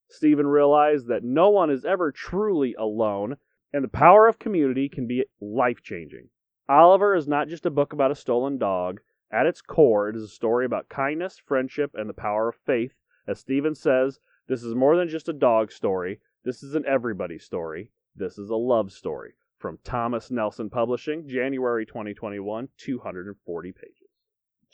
Steven 0.09 0.47
realized 0.47 1.09
that 1.09 1.25
no 1.25 1.51
one 1.51 1.71
is 1.71 1.85
ever 1.85 2.13
truly 2.13 2.75
alone, 2.75 3.37
and 3.73 3.83
the 3.83 3.89
power 3.89 4.29
of 4.29 4.39
community 4.39 4.89
can 4.89 5.09
be 5.09 5.25
life 5.41 5.83
changing. 5.83 6.29
Oliver 6.69 7.17
is 7.17 7.27
not 7.27 7.49
just 7.49 7.67
a 7.67 7.71
book 7.71 7.93
about 7.93 8.13
a 8.13 8.15
stolen 8.15 8.59
dog. 8.59 9.01
At 9.33 9.47
its 9.47 9.61
core, 9.61 10.09
it 10.09 10.15
is 10.15 10.23
a 10.23 10.29
story 10.29 10.65
about 10.67 10.89
kindness, 10.89 11.43
friendship, 11.45 11.91
and 11.95 12.09
the 12.09 12.15
power 12.15 12.49
of 12.49 12.55
faith. 12.55 12.95
As 13.27 13.41
Steven 13.41 13.75
says, 13.75 14.21
this 14.47 14.63
is 14.63 14.75
more 14.77 14.97
than 14.97 15.09
just 15.09 15.29
a 15.29 15.33
dog 15.33 15.73
story. 15.73 16.21
This 16.45 16.63
is 16.63 16.77
an 16.77 16.87
everybody 16.87 17.39
story. 17.39 17.91
This 18.15 18.39
is 18.39 18.51
a 18.51 18.57
love 18.57 18.93
story. 18.93 19.35
From 19.59 19.79
Thomas 19.83 20.31
Nelson 20.31 20.71
Publishing, 20.71 21.27
January 21.29 21.87
2021, 21.87 22.69
240 22.77 23.73
pages. 23.73 24.00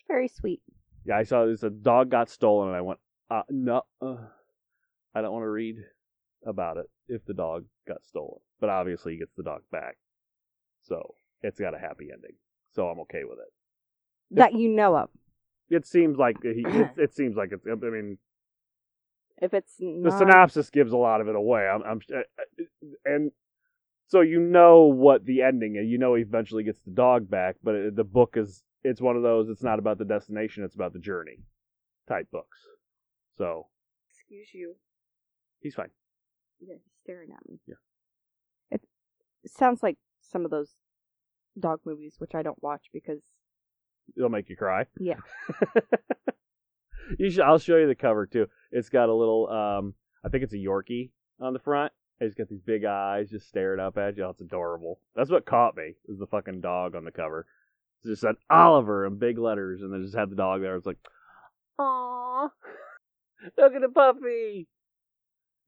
Very 0.08 0.28
sweet. 0.28 0.60
Yeah, 1.04 1.18
I 1.18 1.22
saw 1.24 1.46
this. 1.46 1.62
A 1.62 1.70
dog 1.70 2.10
got 2.10 2.28
stolen, 2.30 2.68
and 2.68 2.76
I 2.76 2.80
went, 2.80 2.98
uh, 3.30 3.42
no, 3.50 3.82
uh, 4.00 4.16
I 5.14 5.20
don't 5.22 5.32
want 5.32 5.44
to 5.44 5.50
read 5.50 5.76
about 6.44 6.76
it 6.76 6.86
if 7.08 7.24
the 7.24 7.34
dog 7.34 7.64
got 7.86 8.04
stolen. 8.04 8.38
But 8.60 8.70
obviously, 8.70 9.12
he 9.12 9.18
gets 9.18 9.34
the 9.36 9.42
dog 9.42 9.62
back, 9.70 9.96
so 10.82 11.14
it's 11.42 11.60
got 11.60 11.74
a 11.74 11.78
happy 11.78 12.08
ending. 12.12 12.36
So 12.74 12.88
I'm 12.88 13.00
okay 13.00 13.22
with 13.24 13.38
it. 13.38 13.52
That 14.32 14.54
you 14.54 14.68
know 14.68 14.96
of. 14.96 15.10
It 15.70 15.86
seems 15.86 16.16
like 16.16 16.36
he. 16.42 16.64
It, 16.66 16.90
it 16.96 17.14
seems 17.14 17.36
like 17.36 17.50
it's. 17.52 17.66
I 17.66 17.74
mean, 17.74 18.18
If 19.40 19.54
it's 19.54 19.76
the 19.78 20.14
synopsis 20.16 20.70
gives 20.70 20.92
a 20.92 20.96
lot 20.96 21.20
of 21.20 21.28
it 21.28 21.36
away. 21.36 21.66
I'm, 21.68 21.82
I'm, 21.82 22.00
and 23.04 23.30
so 24.08 24.20
you 24.20 24.40
know 24.40 24.84
what 24.84 25.24
the 25.24 25.42
ending 25.42 25.76
is. 25.76 25.86
You 25.88 25.98
know 25.98 26.14
he 26.14 26.22
eventually 26.22 26.64
gets 26.64 26.80
the 26.84 26.92
dog 26.92 27.28
back, 27.28 27.56
but 27.62 27.74
it, 27.74 27.96
the 27.96 28.04
book 28.04 28.34
is. 28.36 28.62
It's 28.88 29.00
one 29.00 29.16
of 29.16 29.22
those. 29.22 29.48
It's 29.48 29.62
not 29.62 29.78
about 29.78 29.98
the 29.98 30.04
destination. 30.04 30.64
It's 30.64 30.74
about 30.74 30.92
the 30.92 30.98
journey, 30.98 31.38
type 32.08 32.28
books. 32.30 32.58
So 33.36 33.66
excuse 34.10 34.54
you. 34.54 34.74
he's 35.60 35.74
fine. 35.74 35.90
Yeah, 36.60 36.74
he's 36.82 36.94
staring 37.02 37.30
at 37.32 37.48
me. 37.48 37.58
Yeah. 37.66 37.74
It, 38.70 38.80
it 39.44 39.50
sounds 39.50 39.82
like 39.82 39.98
some 40.20 40.44
of 40.44 40.50
those 40.50 40.74
dog 41.58 41.80
movies, 41.84 42.14
which 42.18 42.34
I 42.34 42.42
don't 42.42 42.62
watch 42.62 42.86
because 42.92 43.20
It'll 44.16 44.28
make 44.28 44.48
you 44.48 44.56
cry. 44.56 44.86
yeah, 45.00 45.16
you 47.18 47.30
should. 47.30 47.40
I'll 47.42 47.58
show 47.58 47.76
you 47.76 47.88
the 47.88 47.94
cover 47.94 48.24
too. 48.26 48.46
It's 48.70 48.88
got 48.88 49.08
a 49.08 49.14
little. 49.14 49.48
Um, 49.48 49.94
I 50.24 50.28
think 50.28 50.44
it's 50.44 50.52
a 50.54 50.56
Yorkie 50.58 51.10
on 51.40 51.52
the 51.52 51.58
front. 51.58 51.92
He's 52.20 52.34
got 52.34 52.48
these 52.48 52.62
big 52.62 52.84
eyes 52.84 53.30
just 53.30 53.48
staring 53.48 53.80
up 53.80 53.98
at 53.98 54.16
you. 54.16 54.24
Oh, 54.24 54.30
it's 54.30 54.40
adorable. 54.40 55.00
That's 55.14 55.30
what 55.30 55.44
caught 55.44 55.76
me. 55.76 55.94
Is 56.08 56.18
the 56.18 56.26
fucking 56.26 56.60
dog 56.60 56.94
on 56.94 57.04
the 57.04 57.10
cover. 57.10 57.46
Just 58.06 58.22
said 58.22 58.36
Oliver 58.48 59.06
in 59.06 59.18
big 59.18 59.38
letters, 59.38 59.82
and 59.82 59.92
then 59.92 60.02
just 60.02 60.16
had 60.16 60.30
the 60.30 60.36
dog 60.36 60.60
there. 60.60 60.76
It's 60.76 60.86
like, 60.86 60.98
Aww, 61.80 62.50
look 63.58 63.74
at 63.74 63.80
the 63.80 63.88
puppy. 63.88 64.68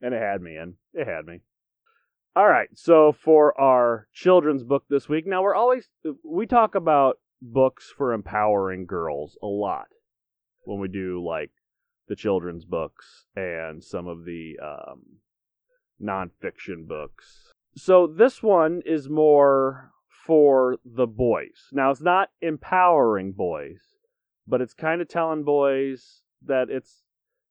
And 0.00 0.14
it 0.14 0.22
had 0.22 0.40
me 0.40 0.56
in. 0.56 0.74
It 0.94 1.06
had 1.06 1.26
me. 1.26 1.40
All 2.36 2.46
right, 2.46 2.68
so 2.74 3.12
for 3.12 3.58
our 3.60 4.06
children's 4.12 4.62
book 4.62 4.84
this 4.88 5.08
week, 5.08 5.26
now 5.26 5.42
we're 5.42 5.56
always 5.56 5.88
we 6.24 6.46
talk 6.46 6.74
about 6.76 7.18
books 7.42 7.92
for 7.96 8.12
empowering 8.12 8.86
girls 8.86 9.36
a 9.42 9.46
lot 9.46 9.86
when 10.62 10.78
we 10.78 10.88
do 10.88 11.24
like 11.24 11.50
the 12.08 12.16
children's 12.16 12.64
books 12.64 13.24
and 13.34 13.82
some 13.82 14.06
of 14.06 14.24
the 14.24 14.54
um, 14.62 15.02
nonfiction 16.02 16.86
books. 16.86 17.52
So 17.76 18.06
this 18.06 18.42
one 18.42 18.82
is 18.86 19.08
more 19.08 19.92
for 20.28 20.76
the 20.84 21.06
boys. 21.06 21.70
Now 21.72 21.90
it's 21.90 22.02
not 22.02 22.28
empowering 22.42 23.32
boys, 23.32 23.80
but 24.46 24.60
it's 24.60 24.74
kind 24.74 25.00
of 25.00 25.08
telling 25.08 25.42
boys 25.42 26.20
that 26.44 26.68
it's 26.68 27.02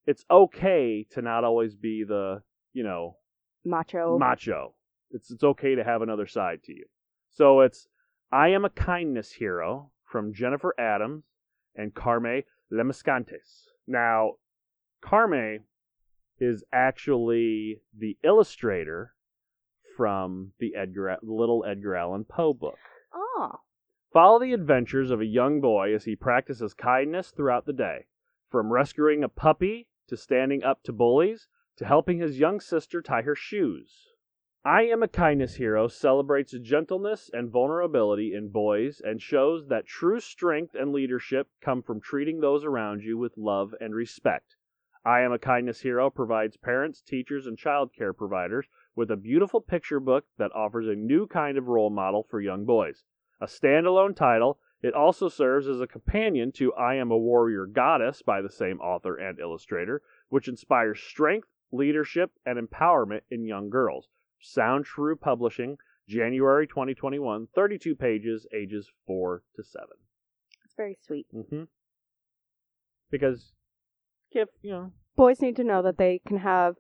it's 0.06 0.24
okay 0.30 1.06
to 1.10 1.24
not 1.24 1.44
always 1.44 1.76
be 1.76 2.04
the 2.08 2.44
you 2.74 2.84
know 2.84 3.18
Macho. 3.66 4.20
macho. 4.20 4.76
It's 5.10 5.32
it's 5.32 5.44
okay 5.44 5.74
to 5.74 5.84
have 5.84 6.04
another 6.04 6.28
side 6.28 6.62
to 6.66 6.72
you. 6.72 6.86
So 7.32 7.62
it's 7.62 7.88
I 8.32 8.50
am 8.50 8.64
a 8.64 8.70
kindness 8.70 9.32
hero 9.32 9.90
from 10.06 10.32
Jennifer 10.32 10.76
Adams 10.78 11.24
and 11.76 11.96
Carme 11.96 12.44
Lemniscates. 12.72 13.70
Now, 13.88 14.34
Carme 15.02 15.62
is 16.40 16.64
actually 16.72 17.82
the 17.98 18.18
illustrator 18.24 19.14
from 19.98 20.54
the 20.60 20.76
Edgar 20.76 21.18
little 21.24 21.66
Edgar 21.68 21.96
Allan 21.96 22.24
Poe 22.24 22.54
book. 22.54 22.78
oh. 23.12 23.62
Follow 24.14 24.40
the 24.40 24.54
adventures 24.54 25.10
of 25.10 25.20
a 25.20 25.26
young 25.26 25.60
boy 25.60 25.94
as 25.94 26.06
he 26.06 26.16
practices 26.16 26.76
kindness 26.76 27.32
throughout 27.32 27.66
the 27.66 27.74
day, 27.74 28.06
from 28.50 28.72
rescuing 28.72 29.24
a 29.24 29.30
puppy 29.30 29.88
to 30.08 30.16
standing 30.16 30.64
up 30.64 30.84
to 30.84 30.94
bullies 30.94 31.48
to 31.78 31.86
helping 31.86 32.20
his 32.20 32.40
young 32.40 32.60
sister 32.60 33.02
tie 33.02 33.24
her 33.24 33.36
shoes. 33.36 34.08
I 34.64 34.84
Am 34.84 35.02
a 35.02 35.08
Kindness 35.08 35.56
Hero 35.56 35.88
celebrates 35.88 36.52
gentleness 36.60 37.30
and 37.34 37.50
vulnerability 37.50 38.34
in 38.34 38.50
boys 38.50 39.02
and 39.04 39.22
shows 39.22 39.68
that 39.68 39.88
true 39.88 40.20
strength 40.20 40.76
and 40.76 40.92
leadership 40.92 41.48
come 41.62 41.82
from 41.82 42.02
treating 42.02 42.40
those 42.40 42.64
around 42.64 43.02
you 43.02 43.18
with 43.18 43.38
love 43.38 43.74
and 43.80 43.96
respect. 43.96 44.58
I 45.06 45.22
Am 45.22 45.32
a 45.32 45.40
Kindness 45.40 45.82
Hero 45.82 46.10
provides 46.10 46.58
parents, 46.58 47.02
teachers, 47.02 47.48
and 47.48 47.58
child 47.58 47.94
care 47.94 48.14
providers 48.14 48.68
with 48.98 49.12
a 49.12 49.16
beautiful 49.16 49.62
picture 49.62 50.00
book 50.00 50.26
that 50.40 50.52
offers 50.56 50.88
a 50.88 50.96
new 50.96 51.28
kind 51.28 51.56
of 51.56 51.68
role 51.68 51.92
model 51.92 52.26
for 52.28 52.42
young 52.42 52.66
boys. 52.66 53.04
A 53.40 53.46
standalone 53.46 54.16
title, 54.16 54.58
it 54.82 54.96
also 54.96 55.30
serves 55.30 55.68
as 55.68 55.80
a 55.80 55.88
companion 55.88 56.52
to 56.54 56.74
I 56.74 56.96
Am 56.96 57.12
a 57.12 57.18
Warrior 57.18 57.68
Goddess 57.68 58.24
by 58.24 58.42
the 58.42 58.50
same 58.50 58.80
author 58.80 59.16
and 59.16 59.40
illustrator, 59.40 60.02
which 60.30 60.48
inspires 60.48 61.00
strength, 61.00 61.48
leadership, 61.72 62.32
and 62.44 62.58
empowerment 62.60 63.22
in 63.30 63.46
young 63.46 63.70
girls. 63.70 64.10
Sound 64.42 64.86
True 64.86 65.16
Publishing, 65.16 65.78
January 66.10 66.66
2021, 66.66 67.50
32 67.54 67.96
pages, 67.96 68.48
ages 68.52 68.90
4 69.06 69.44
to 69.56 69.64
7. 69.64 69.88
It's 70.66 70.76
very 70.76 70.98
sweet. 71.06 71.28
Mm-hmm. 71.36 71.64
Because, 73.12 73.54
if, 74.32 74.50
you 74.64 74.72
know, 74.72 74.92
Boys 75.16 75.42
need 75.42 75.56
to 75.56 75.64
know 75.64 75.82
that 75.82 75.98
they 75.98 76.22
can 76.28 76.38
have 76.38 76.76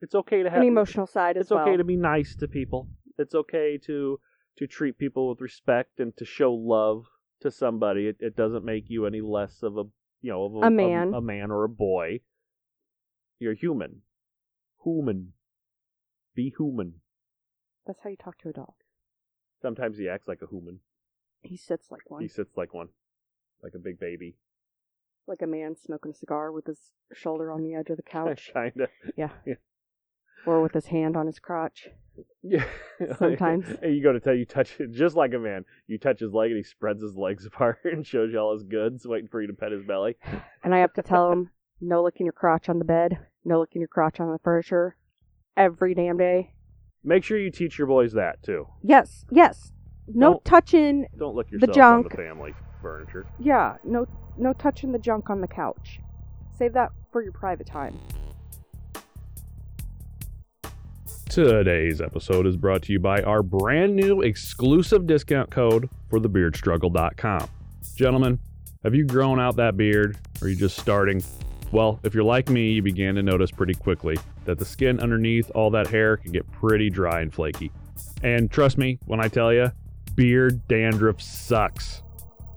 it's 0.00 0.14
okay 0.14 0.42
to 0.42 0.50
have 0.50 0.62
an 0.62 0.68
emotional 0.68 1.06
side 1.06 1.36
as 1.36 1.42
it's 1.46 1.50
well. 1.50 1.60
okay 1.66 1.76
to 1.76 1.84
be 1.84 1.96
nice 1.96 2.34
to 2.36 2.48
people. 2.48 2.88
It's 3.18 3.34
okay 3.34 3.78
to 3.86 4.18
to 4.58 4.66
treat 4.66 4.98
people 4.98 5.28
with 5.28 5.40
respect 5.40 6.00
and 6.00 6.16
to 6.16 6.24
show 6.24 6.52
love 6.52 7.06
to 7.40 7.50
somebody. 7.50 8.06
It, 8.08 8.16
it 8.20 8.36
doesn't 8.36 8.64
make 8.64 8.84
you 8.88 9.06
any 9.06 9.20
less 9.20 9.62
of 9.62 9.76
a 9.76 9.84
you 10.20 10.30
know 10.32 10.44
of 10.44 10.54
a, 10.54 10.66
A 10.66 10.70
man. 10.70 11.14
a, 11.14 11.20
man 11.20 11.50
or 11.50 11.64
a 11.64 11.68
boy. 11.68 12.20
You're 13.38 13.54
human. 13.54 14.02
Human. 14.84 15.32
Be 16.34 16.52
human. 16.56 16.94
That's 17.86 18.00
how 18.02 18.10
you 18.10 18.16
talk 18.16 18.38
to 18.38 18.48
a 18.50 18.52
dog. 18.52 18.74
Sometimes 19.62 19.98
he 19.98 20.08
acts 20.08 20.28
like 20.28 20.40
a 20.42 20.46
human. 20.46 20.80
He 21.42 21.56
sits 21.56 21.90
like 21.90 22.10
one. 22.10 22.22
He 22.22 22.28
sits 22.28 22.56
like 22.56 22.74
one, 22.74 22.88
like 23.62 23.72
a 23.74 23.78
big 23.78 23.98
baby. 23.98 24.36
like 25.26 25.42
a 25.42 25.46
man 25.46 25.74
smoking 25.76 26.12
a 26.12 26.14
cigar 26.14 26.52
with 26.52 26.66
his 26.66 26.78
shoulder 27.14 27.50
on 27.52 27.62
the 27.62 27.74
edge 27.74 27.88
of 27.88 27.96
the 27.96 28.02
couch. 28.02 28.50
Kinda. 28.54 28.88
yeah. 29.16 29.30
Yeah. 29.46 29.54
Or 30.46 30.62
with 30.62 30.72
his 30.72 30.86
hand 30.86 31.16
on 31.16 31.26
his 31.26 31.38
crotch. 31.38 31.88
Yeah. 32.42 32.64
Sometimes. 33.18 33.66
and 33.82 33.94
you 33.94 34.02
go 34.02 34.12
to 34.12 34.20
tell 34.20 34.34
you 34.34 34.44
touch 34.44 34.78
it 34.80 34.92
just 34.92 35.16
like 35.16 35.32
a 35.34 35.38
man. 35.38 35.64
You 35.86 35.98
touch 35.98 36.20
his 36.20 36.32
leg 36.32 36.50
and 36.50 36.56
he 36.56 36.62
spreads 36.62 37.02
his 37.02 37.16
legs 37.16 37.46
apart 37.54 37.78
and 37.84 38.06
shows 38.06 38.32
you 38.32 38.38
all 38.38 38.52
his 38.52 38.62
goods, 38.64 39.06
waiting 39.06 39.28
for 39.28 39.40
you 39.40 39.46
to 39.48 39.54
pet 39.54 39.72
his 39.72 39.82
belly. 39.84 40.16
And 40.64 40.74
I 40.74 40.78
have 40.78 40.92
to 40.94 41.02
tell 41.02 41.30
him, 41.32 41.50
no 41.80 42.02
licking 42.02 42.26
your 42.26 42.32
crotch 42.34 42.68
on 42.68 42.78
the 42.78 42.84
bed, 42.84 43.18
no 43.44 43.60
licking 43.60 43.80
your 43.80 43.88
crotch 43.88 44.20
on 44.20 44.30
the 44.30 44.38
furniture, 44.38 44.96
every 45.56 45.94
damn 45.94 46.18
day. 46.18 46.52
Make 47.02 47.24
sure 47.24 47.38
you 47.38 47.50
teach 47.50 47.78
your 47.78 47.86
boys 47.86 48.12
that 48.12 48.42
too. 48.42 48.66
Yes, 48.82 49.24
yes. 49.30 49.72
No 50.06 50.32
Don't- 50.32 50.44
touching. 50.44 51.06
Don't 51.18 51.34
lick 51.34 51.48
The 51.48 51.66
yourself 51.66 51.78
on 51.78 52.02
the 52.02 52.10
family 52.10 52.54
furniture. 52.82 53.26
Yeah, 53.38 53.76
no, 53.84 54.06
no 54.36 54.52
touching 54.52 54.92
the 54.92 54.98
junk 54.98 55.30
on 55.30 55.40
the 55.40 55.48
couch. 55.48 56.00
Save 56.58 56.74
that 56.74 56.90
for 57.10 57.22
your 57.22 57.32
private 57.32 57.66
time. 57.66 57.98
Today's 61.30 62.00
episode 62.00 62.44
is 62.44 62.56
brought 62.56 62.82
to 62.82 62.92
you 62.92 62.98
by 62.98 63.22
our 63.22 63.40
brand 63.40 63.94
new 63.94 64.22
exclusive 64.22 65.06
discount 65.06 65.48
code 65.48 65.88
for 66.08 66.18
thebeardstruggle.com. 66.18 67.48
Gentlemen, 67.94 68.40
have 68.82 68.96
you 68.96 69.04
grown 69.04 69.38
out 69.38 69.54
that 69.54 69.76
beard? 69.76 70.18
Or 70.42 70.46
are 70.46 70.48
you 70.48 70.56
just 70.56 70.76
starting? 70.76 71.22
Well, 71.70 72.00
if 72.02 72.16
you're 72.16 72.24
like 72.24 72.50
me, 72.50 72.72
you 72.72 72.82
began 72.82 73.14
to 73.14 73.22
notice 73.22 73.52
pretty 73.52 73.74
quickly 73.74 74.18
that 74.44 74.58
the 74.58 74.64
skin 74.64 74.98
underneath 74.98 75.48
all 75.54 75.70
that 75.70 75.86
hair 75.86 76.16
can 76.16 76.32
get 76.32 76.50
pretty 76.50 76.90
dry 76.90 77.20
and 77.20 77.32
flaky. 77.32 77.70
And 78.24 78.50
trust 78.50 78.76
me 78.76 78.98
when 79.06 79.20
I 79.20 79.28
tell 79.28 79.52
you, 79.52 79.70
beard 80.16 80.66
dandruff 80.66 81.22
sucks. 81.22 82.02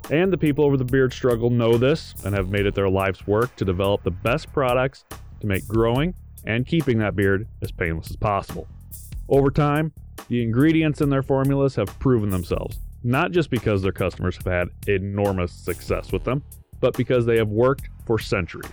And 0.09 0.33
the 0.33 0.37
people 0.37 0.65
over 0.65 0.77
the 0.77 0.83
Beard 0.83 1.13
Struggle 1.13 1.51
know 1.51 1.77
this 1.77 2.15
and 2.25 2.33
have 2.33 2.49
made 2.49 2.65
it 2.65 2.73
their 2.73 2.89
life's 2.89 3.27
work 3.27 3.55
to 3.57 3.65
develop 3.65 4.01
the 4.01 4.09
best 4.09 4.51
products 4.51 5.05
to 5.41 5.45
make 5.45 5.67
growing 5.67 6.15
and 6.45 6.67
keeping 6.67 6.99
that 6.99 7.15
beard 7.15 7.47
as 7.61 7.71
painless 7.71 8.09
as 8.09 8.15
possible. 8.15 8.67
Over 9.29 9.51
time, 9.51 9.93
the 10.27 10.43
ingredients 10.43 11.01
in 11.01 11.09
their 11.09 11.23
formulas 11.23 11.75
have 11.75 11.97
proven 11.99 12.29
themselves, 12.29 12.79
not 13.03 13.31
just 13.31 13.49
because 13.49 13.81
their 13.81 13.91
customers 13.91 14.37
have 14.37 14.45
had 14.45 14.69
enormous 14.87 15.51
success 15.51 16.11
with 16.11 16.23
them, 16.23 16.43
but 16.79 16.95
because 16.95 17.25
they 17.25 17.37
have 17.37 17.49
worked 17.49 17.89
for 18.05 18.19
centuries. 18.19 18.71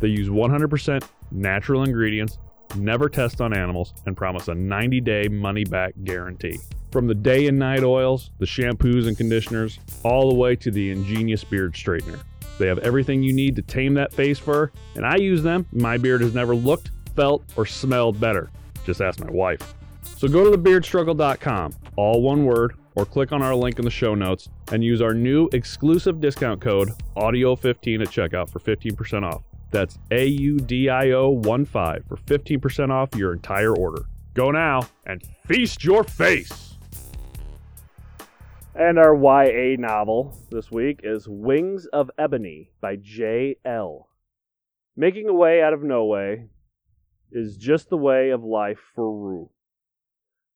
They 0.00 0.08
use 0.08 0.28
100% 0.28 1.04
natural 1.30 1.84
ingredients, 1.84 2.38
never 2.76 3.08
test 3.08 3.40
on 3.40 3.56
animals, 3.56 3.94
and 4.06 4.16
promise 4.16 4.48
a 4.48 4.54
90 4.54 5.00
day 5.00 5.28
money 5.28 5.64
back 5.64 5.94
guarantee. 6.04 6.58
From 6.90 7.06
the 7.06 7.14
day 7.14 7.46
and 7.46 7.58
night 7.58 7.84
oils, 7.84 8.30
the 8.38 8.44
shampoos 8.44 9.06
and 9.06 9.16
conditioners, 9.16 9.78
all 10.02 10.28
the 10.28 10.34
way 10.34 10.56
to 10.56 10.70
the 10.70 10.90
ingenious 10.90 11.44
beard 11.44 11.74
straightener. 11.74 12.20
They 12.58 12.66
have 12.66 12.78
everything 12.80 13.22
you 13.22 13.32
need 13.32 13.56
to 13.56 13.62
tame 13.62 13.94
that 13.94 14.12
face 14.12 14.38
fur, 14.38 14.70
and 14.94 15.06
I 15.06 15.16
use 15.16 15.42
them. 15.42 15.66
My 15.72 15.96
beard 15.96 16.20
has 16.20 16.34
never 16.34 16.54
looked, 16.54 16.90
felt, 17.14 17.44
or 17.56 17.66
smelled 17.66 18.20
better. 18.20 18.50
Just 18.84 19.00
ask 19.00 19.20
my 19.20 19.30
wife. 19.30 19.74
So 20.02 20.28
go 20.28 20.50
to 20.50 20.56
thebeardstruggle.com, 20.56 21.74
all 21.96 22.22
one 22.22 22.44
word, 22.44 22.74
or 22.94 23.04
click 23.04 23.32
on 23.32 23.42
our 23.42 23.54
link 23.54 23.78
in 23.78 23.84
the 23.84 23.90
show 23.90 24.14
notes 24.14 24.48
and 24.70 24.84
use 24.84 25.00
our 25.00 25.14
new 25.14 25.48
exclusive 25.52 26.20
discount 26.20 26.60
code 26.60 26.90
AUDIO15 27.16 28.02
at 28.02 28.08
checkout 28.08 28.50
for 28.50 28.58
15% 28.60 29.24
off. 29.24 29.42
That's 29.70 29.98
A 30.10 30.26
U 30.26 30.58
D 30.58 30.90
I 30.90 31.12
O 31.12 31.30
1 31.30 31.64
5 31.64 32.04
for 32.06 32.16
15% 32.16 32.90
off 32.90 33.08
your 33.16 33.32
entire 33.32 33.74
order. 33.74 34.04
Go 34.34 34.50
now 34.50 34.82
and 35.06 35.22
feast 35.46 35.82
your 35.82 36.04
face! 36.04 36.74
And 38.74 38.98
our 38.98 39.14
YA 39.14 39.76
novel 39.78 40.38
this 40.50 40.70
week 40.70 41.00
is 41.02 41.28
Wings 41.28 41.86
of 41.86 42.10
Ebony 42.18 42.70
by 42.80 42.96
J. 42.96 43.56
Elle 43.64 44.08
Making 44.96 45.28
a 45.28 45.34
way 45.34 45.62
out 45.62 45.72
of 45.72 45.82
no 45.82 46.04
way 46.04 46.48
is 47.32 47.56
just 47.56 47.88
the 47.88 47.96
way 47.96 48.30
of 48.30 48.44
life 48.44 48.80
for 48.94 49.10
Rue. 49.10 49.50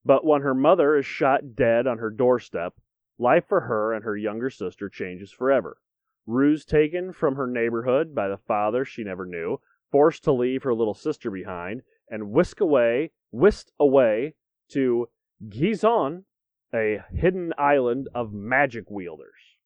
But 0.05 0.25
when 0.25 0.43
her 0.43 0.55
mother 0.55 0.97
is 0.97 1.07
shot 1.07 1.57
dead 1.57 1.87
on 1.87 1.99
her 1.99 2.11
doorstep, 2.11 2.75
life 3.19 3.47
for 3.49 3.63
her 3.63 3.93
and 3.93 4.05
her 4.05 4.17
younger 4.17 4.51
sister 4.51 4.89
changes 4.89 5.33
forever. 5.33 5.79
Rue's 6.27 6.65
taken 6.65 7.13
from 7.13 7.37
her 7.37 7.47
neighborhood 7.47 8.15
by 8.15 8.29
the 8.29 8.37
father 8.37 8.85
she 8.85 9.05
never 9.05 9.27
knew, 9.27 9.61
forced 9.91 10.25
to 10.25 10.33
leave 10.33 10.63
her 10.65 10.75
little 10.75 10.95
sister 10.95 11.31
behind, 11.31 11.83
and 12.09 12.31
whisk 12.31 12.61
away, 12.61 13.13
whisked 13.31 13.73
away 13.79 14.35
to 14.69 15.09
Ghizon, 15.49 16.25
a 16.75 17.03
hidden 17.13 17.53
island 17.57 18.09
of 18.15 18.33
magic 18.33 18.91
wielders. 18.91 19.57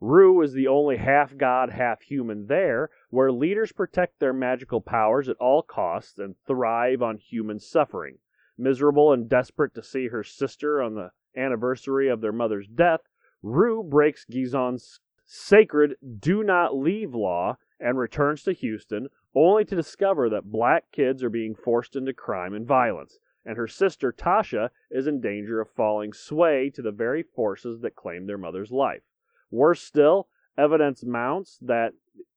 Rue 0.00 0.40
is 0.42 0.52
the 0.52 0.68
only 0.68 0.96
half 0.96 1.36
god, 1.36 1.70
half 1.70 2.02
human 2.02 2.46
there, 2.46 2.90
where 3.10 3.32
leaders 3.32 3.72
protect 3.72 4.18
their 4.18 4.32
magical 4.32 4.80
powers 4.80 5.28
at 5.28 5.36
all 5.38 5.62
costs 5.62 6.18
and 6.18 6.34
thrive 6.46 7.02
on 7.02 7.16
human 7.16 7.58
suffering. 7.58 8.18
Miserable 8.56 9.12
and 9.12 9.28
desperate 9.28 9.74
to 9.74 9.82
see 9.82 10.08
her 10.08 10.24
sister 10.24 10.82
on 10.82 10.94
the 10.94 11.10
anniversary 11.36 12.08
of 12.08 12.20
their 12.20 12.32
mother's 12.32 12.66
death, 12.66 13.00
Rue 13.42 13.82
breaks 13.82 14.24
Ghizon's 14.24 15.00
sacred 15.24 15.96
do 16.18 16.42
not 16.42 16.76
leave 16.76 17.14
law 17.14 17.56
and 17.78 17.96
returns 17.96 18.42
to 18.42 18.52
Houston, 18.52 19.08
only 19.34 19.64
to 19.64 19.76
discover 19.76 20.28
that 20.28 20.50
black 20.50 20.90
kids 20.90 21.22
are 21.22 21.30
being 21.30 21.54
forced 21.54 21.94
into 21.94 22.12
crime 22.12 22.52
and 22.52 22.66
violence. 22.66 23.18
and 23.48 23.56
her 23.56 23.66
sister 23.66 24.12
Tasha 24.12 24.68
is 24.90 25.06
in 25.06 25.22
danger 25.22 25.58
of 25.58 25.70
falling 25.70 26.12
sway 26.12 26.68
to 26.68 26.82
the 26.82 26.90
very 26.90 27.22
forces 27.22 27.80
that 27.80 27.94
claim 27.94 28.26
their 28.26 28.36
mother's 28.36 28.70
life. 28.70 29.02
Worse 29.50 29.80
still, 29.80 30.28
evidence 30.58 31.04
mounts 31.04 31.58
that 31.62 31.92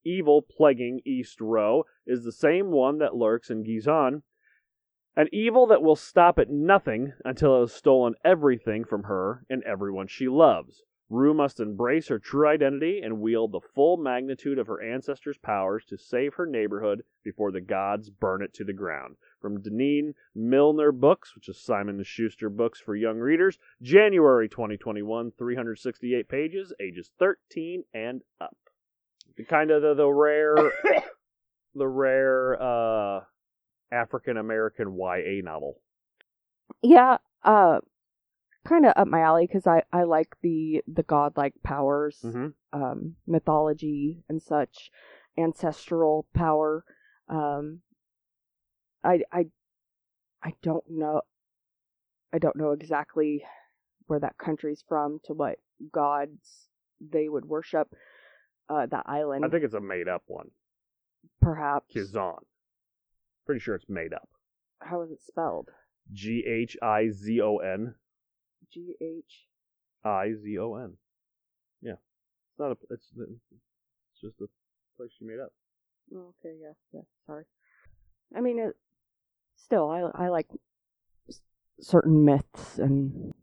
evil 0.05 0.41
plaguing 0.41 1.01
East 1.05 1.41
Row 1.41 1.83
is 2.05 2.23
the 2.23 2.31
same 2.31 2.71
one 2.71 2.99
that 2.99 3.15
lurks 3.15 3.49
in 3.49 3.63
Ghizon, 3.63 4.21
an 5.15 5.27
evil 5.33 5.67
that 5.67 5.81
will 5.81 5.95
stop 5.95 6.39
at 6.39 6.49
nothing 6.49 7.13
until 7.25 7.57
it 7.57 7.61
has 7.61 7.73
stolen 7.73 8.13
everything 8.23 8.85
from 8.85 9.03
her 9.03 9.43
and 9.49 9.63
everyone 9.63 10.07
she 10.07 10.27
loves. 10.27 10.83
Rue 11.11 11.33
must 11.33 11.59
embrace 11.59 12.07
her 12.07 12.19
true 12.19 12.47
identity 12.47 13.01
and 13.03 13.19
wield 13.19 13.51
the 13.51 13.59
full 13.59 13.97
magnitude 13.97 14.57
of 14.57 14.67
her 14.67 14.81
ancestors' 14.81 15.37
powers 15.37 15.83
to 15.89 15.97
save 15.97 16.35
her 16.35 16.45
neighborhood 16.45 17.03
before 17.21 17.51
the 17.51 17.59
gods 17.59 18.09
burn 18.09 18.41
it 18.41 18.53
to 18.53 18.63
the 18.63 18.71
ground. 18.71 19.17
From 19.41 19.61
Denene 19.61 20.13
Millner 20.33 20.93
Books, 20.93 21.35
which 21.35 21.49
is 21.49 21.61
Simon 21.61 22.01
& 22.03 22.05
Schuster 22.05 22.49
books 22.49 22.79
for 22.79 22.95
young 22.95 23.17
readers, 23.17 23.59
January 23.81 24.47
2021, 24.47 25.33
368 25.37 26.29
pages, 26.29 26.71
ages 26.79 27.11
13 27.19 27.83
and 27.93 28.21
up. 28.39 28.55
The 29.35 29.43
kind 29.43 29.69
of 29.69 29.81
the, 29.81 29.93
the 29.93 30.07
rare, 30.07 30.55
the 31.75 31.87
rare 31.89 32.57
uh, 32.61 33.25
African 33.91 34.37
American 34.37 34.97
YA 34.97 35.41
novel. 35.43 35.81
Yeah, 36.81 37.17
uh, 37.43 37.79
kind 38.67 38.85
of 38.85 38.93
up 38.95 39.07
my 39.07 39.21
alley 39.21 39.47
because 39.47 39.67
I 39.67 39.83
I 39.91 40.03
like 40.03 40.35
the 40.41 40.81
the 40.87 41.03
godlike 41.03 41.53
powers, 41.63 42.19
Mm-hmm. 42.23 42.47
um, 42.81 43.15
mythology 43.27 44.23
and 44.29 44.41
such, 44.41 44.91
ancestral 45.37 46.27
power. 46.33 46.83
Um, 47.29 47.81
I 49.03 49.21
I 49.31 49.45
I 50.43 50.53
don't 50.61 50.83
know. 50.89 51.21
I 52.33 52.37
don't 52.39 52.55
know 52.55 52.71
exactly 52.71 53.43
where 54.07 54.19
that 54.19 54.37
country's 54.37 54.83
from 54.87 55.19
to 55.25 55.33
what 55.33 55.59
gods 55.91 56.67
they 56.99 57.27
would 57.29 57.45
worship. 57.45 57.93
Uh, 58.69 58.85
that 58.85 59.03
island, 59.05 59.43
I 59.43 59.49
think 59.49 59.65
it's 59.65 59.73
a 59.73 59.81
made 59.81 60.07
up 60.07 60.23
one. 60.27 60.49
perhaps. 61.41 61.93
Kizan. 61.93 62.37
Pretty 63.45 63.59
sure 63.59 63.75
it's 63.75 63.89
made 63.89 64.13
up. 64.13 64.29
How 64.79 65.01
is 65.01 65.11
it 65.11 65.21
spelled? 65.21 65.69
G 66.13 66.45
H 66.47 66.77
I 66.81 67.09
Z 67.09 67.41
O 67.41 67.57
N. 67.57 67.95
G 68.73 68.95
H. 69.01 69.47
I 70.03 70.33
Z 70.41 70.57
O 70.59 70.75
N. 70.75 70.93
Yeah, 71.81 71.93
it's 71.93 72.59
not 72.59 72.71
a. 72.71 72.77
It's 72.89 73.07
it's 73.17 74.21
just 74.21 74.39
a 74.41 74.47
place 74.97 75.09
she 75.17 75.25
made 75.25 75.39
up. 75.39 75.51
Oh, 76.13 76.33
okay, 76.43 76.55
yeah, 76.61 76.73
yeah. 76.93 77.01
Sorry. 77.25 77.45
I 78.35 78.41
mean, 78.41 78.59
it, 78.59 78.75
still, 79.55 79.89
I 79.89 80.25
I 80.25 80.29
like 80.29 80.47
certain 81.79 82.23
myths 82.25 82.77
and 82.79 83.33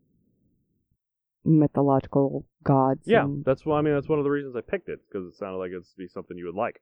mythological 1.45 2.47
gods. 2.63 3.03
Yeah, 3.07 3.25
and- 3.25 3.45
that's 3.45 3.65
why 3.65 3.79
I 3.79 3.83
mean 3.83 3.95
that's 3.95 4.09
one 4.09 4.19
of 4.19 4.25
the 4.25 4.31
reasons 4.31 4.57
I 4.57 4.61
picked 4.61 4.89
it 4.89 5.01
because 5.09 5.27
it 5.27 5.37
sounded 5.37 5.59
like 5.59 5.71
it's 5.73 5.93
be 5.95 6.09
something 6.09 6.37
you 6.37 6.47
would 6.47 6.55
like 6.55 6.81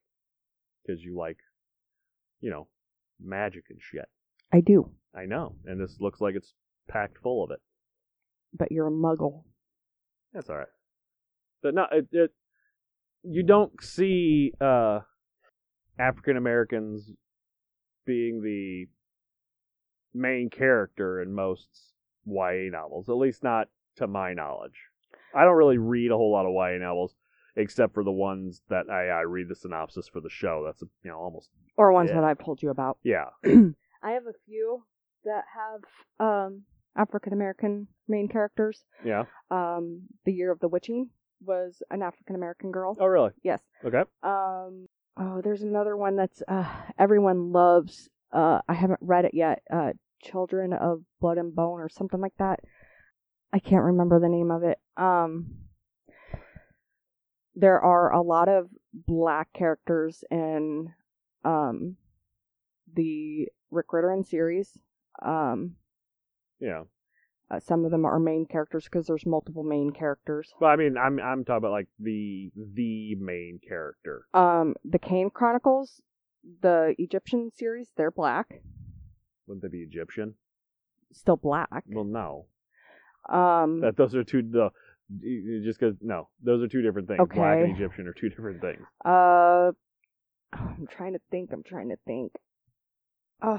because 0.85 1.03
you 1.03 1.17
like, 1.17 1.39
you 2.41 2.51
know, 2.51 2.69
magic 3.21 3.65
and 3.71 3.79
shit. 3.81 4.09
I 4.53 4.61
do. 4.61 4.91
I 5.15 5.25
know, 5.27 5.57
and 5.65 5.81
this 5.81 5.97
looks 6.01 6.21
like 6.21 6.35
it's 6.35 6.55
packed 6.89 7.19
full 7.19 7.43
of 7.45 7.51
it. 7.51 7.61
But 8.57 8.73
you're 8.73 8.89
a 8.89 8.91
muggle. 8.91 9.45
That's 10.33 10.49
all 10.51 10.57
right. 10.57 10.67
But 11.63 11.75
no, 11.75 11.87
it, 11.91 12.07
it 12.13 12.31
you 13.23 13.43
don't 13.43 13.73
see 13.83 14.53
uh, 14.61 15.01
African 15.99 16.37
Americans 16.37 17.11
being 18.05 18.41
the 18.43 18.87
main 20.15 20.49
character 20.51 21.21
in 21.23 21.35
most 21.35 21.69
YA 22.25 22.71
novels, 22.71 23.09
at 23.09 23.17
least 23.17 23.43
not 23.43 23.69
to 23.97 24.07
my 24.07 24.33
knowledge. 24.33 24.79
I 25.35 25.45
don't 25.45 25.57
really 25.57 25.79
read 25.79 26.11
a 26.11 26.17
whole 26.17 26.33
lot 26.33 26.47
of 26.47 26.53
YA 26.55 26.79
novels, 26.79 27.15
except 27.57 27.95
for 27.95 28.05
the 28.05 28.13
ones 28.13 28.63
that 28.69 28.89
I, 28.91 29.09
I 29.09 29.21
read 29.23 29.49
the 29.49 29.55
synopsis 29.55 30.09
for 30.09 30.21
the 30.21 30.31
show. 30.31 30.63
That's 30.65 30.83
you 31.03 31.11
know 31.11 31.19
almost 31.19 31.51
Or 31.77 31.93
ones 31.93 32.11
Yeah. 32.11 32.17
that 32.21 32.25
I've 32.25 32.39
told 32.39 32.63
you 32.63 32.71
about. 32.71 32.99
yeah. 33.03 33.27
I 33.45 34.11
have 34.13 34.27
a 34.27 34.35
few 34.47 34.85
that 35.25 35.45
have 35.57 35.81
um 36.21 36.63
African 36.97 37.33
American 37.33 37.89
main 38.09 38.29
characters. 38.29 38.85
Yeah. 39.05 39.25
Um, 39.51 40.03
The 40.25 40.33
Year 40.33 40.51
of 40.51 40.61
the 40.61 40.69
Witching 40.69 41.11
was 41.45 41.83
an 41.91 42.03
African 42.03 42.35
American 42.35 42.73
girl. 42.73 42.97
Oh 42.99 43.07
really? 43.07 43.31
Yes. 43.43 43.61
Okay. 43.85 44.03
Um, 44.23 44.89
oh, 45.17 45.41
there's 45.43 45.63
another 45.63 45.97
one 45.97 46.17
that's 46.17 46.43
uh, 46.49 46.67
everyone 46.99 47.53
loves. 47.53 48.09
Uh, 48.33 48.61
I 48.69 48.75
haven't 48.75 49.01
read 49.03 49.25
it 49.25 49.35
yet. 49.35 49.63
Uh, 49.73 49.93
Children 50.23 50.73
of 50.73 51.03
Blood 51.21 51.39
and 51.39 51.55
Bone 51.55 51.81
or 51.81 51.89
something 51.89 52.21
like 52.21 52.37
that. 52.39 52.61
I 53.53 53.59
can't 53.59 53.85
remember 53.85 54.19
the 54.19 54.29
name 54.29 54.51
of 54.51 54.63
it. 54.65 54.79
Um, 54.97 55.67
there 57.55 57.81
are 57.81 58.13
a 58.13 58.23
lot 58.23 58.49
of 58.49 58.69
black 58.93 59.53
characters 59.53 60.25
in 60.31 60.93
um, 61.45 61.97
the 62.93 63.49
Rick 63.71 63.93
Riordan 63.93 64.25
series. 64.25 64.77
Um, 65.23 65.77
Yeah. 66.61 66.83
uh, 67.51 67.61
some 67.61 67.85
of 67.85 67.91
them 67.91 68.05
are 68.05 68.19
main 68.19 68.47
characters 68.47 68.85
because 68.85 69.07
there's 69.07 69.27
multiple 69.27 69.63
main 69.63 69.91
characters. 69.93 70.53
Well, 70.61 70.71
I 70.71 70.77
mean, 70.77 70.97
I'm 70.97 71.21
I'm 71.21 71.45
talking 71.45 71.59
about 71.59 71.73
like 71.73 71.89
the 71.99 72.51
the 72.57 73.15
main 73.17 73.61
character. 73.67 74.27
Um, 74.35 74.75
the 74.85 74.99
Kane 74.99 75.31
Chronicles, 75.31 76.01
the 76.63 76.95
Egyptian 76.99 77.51
series, 77.55 77.93
they're 77.97 78.11
black, 78.11 78.61
Wouldn't 79.47 79.63
they 79.63 79.69
be 79.69 79.83
Egyptian? 79.83 80.35
still 81.13 81.37
black. 81.37 81.85
Well, 81.89 82.05
no. 82.05 82.47
Um, 83.29 83.81
That 83.81 83.97
those 83.97 84.15
are 84.15 84.25
two. 84.25 84.43
The 84.43 84.71
just 85.65 85.79
because 85.79 85.95
no, 86.01 86.29
those 86.43 86.63
are 86.63 86.69
two 86.69 86.83
different 86.83 87.07
things. 87.09 87.21
Black 87.33 87.59
and 87.61 87.77
Egyptian 87.77 88.07
are 88.09 88.13
two 88.13 88.29
different 88.29 88.61
things. 88.61 88.83
uh, 89.05 89.71
I'm 90.53 90.87
trying 90.91 91.13
to 91.13 91.21
think. 91.31 91.51
I'm 91.53 91.63
trying 91.63 91.91
to 91.91 91.97
think. 92.07 92.33
Uh, 93.43 93.59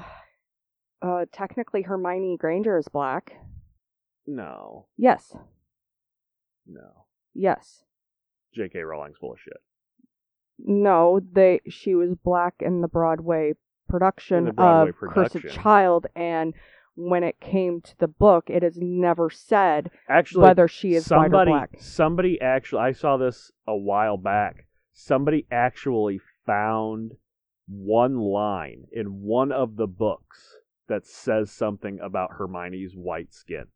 uh, 1.02 1.24
technically, 1.32 1.82
Hermione 1.82 2.36
Granger 2.38 2.76
is 2.78 2.88
black. 2.88 3.32
No, 4.26 4.86
Yes, 4.96 5.34
no. 6.66 7.06
yes. 7.34 7.84
J.K. 8.54 8.80
Rowling's 8.80 9.16
full 9.18 9.32
of 9.32 9.38
shit. 9.40 9.56
No, 10.58 11.20
they. 11.32 11.60
She 11.68 11.94
was 11.94 12.14
black 12.24 12.54
in 12.60 12.80
the 12.80 12.88
Broadway 12.88 13.54
production 13.88 14.46
the 14.46 14.52
Broadway 14.52 14.90
of 14.90 14.96
Cursed 14.96 15.32
production. 15.34 15.50
Child, 15.62 16.06
and 16.16 16.52
when 16.94 17.22
it 17.22 17.40
came 17.40 17.80
to 17.82 17.96
the 17.98 18.08
book, 18.08 18.50
it 18.50 18.62
is 18.64 18.76
never 18.80 19.30
said 19.30 19.90
Actually, 20.10 20.42
whether 20.42 20.66
she 20.68 20.94
is 20.94 21.08
white 21.08 21.32
or 21.32 21.44
black. 21.46 21.70
somebody 21.78 22.40
actually 22.40 22.80
I 22.82 22.92
saw 22.92 23.16
this 23.16 23.52
a 23.66 23.76
while 23.76 24.16
back. 24.16 24.66
Somebody 24.92 25.46
actually 25.50 26.20
found 26.44 27.12
one 27.68 28.16
line 28.18 28.86
in 28.92 29.22
one 29.22 29.52
of 29.52 29.76
the 29.76 29.86
books 29.86 30.56
that 30.88 31.06
says 31.06 31.50
something 31.50 31.98
about 32.02 32.32
Hermione's 32.32 32.94
white 32.94 33.32
skin. 33.32 33.66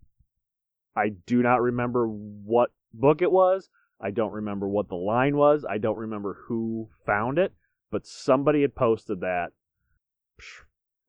I 0.96 1.10
do 1.26 1.42
not 1.42 1.62
remember 1.62 2.06
what 2.06 2.70
book 2.92 3.22
it 3.22 3.32
was. 3.32 3.70
I 4.00 4.10
don't 4.10 4.32
remember 4.32 4.68
what 4.68 4.88
the 4.88 4.96
line 4.96 5.36
was. 5.36 5.64
I 5.68 5.78
don't 5.78 5.98
remember 5.98 6.38
who 6.48 6.90
found 7.06 7.38
it, 7.38 7.52
but 7.90 8.06
somebody 8.06 8.62
had 8.62 8.74
posted 8.74 9.20
that 9.20 9.50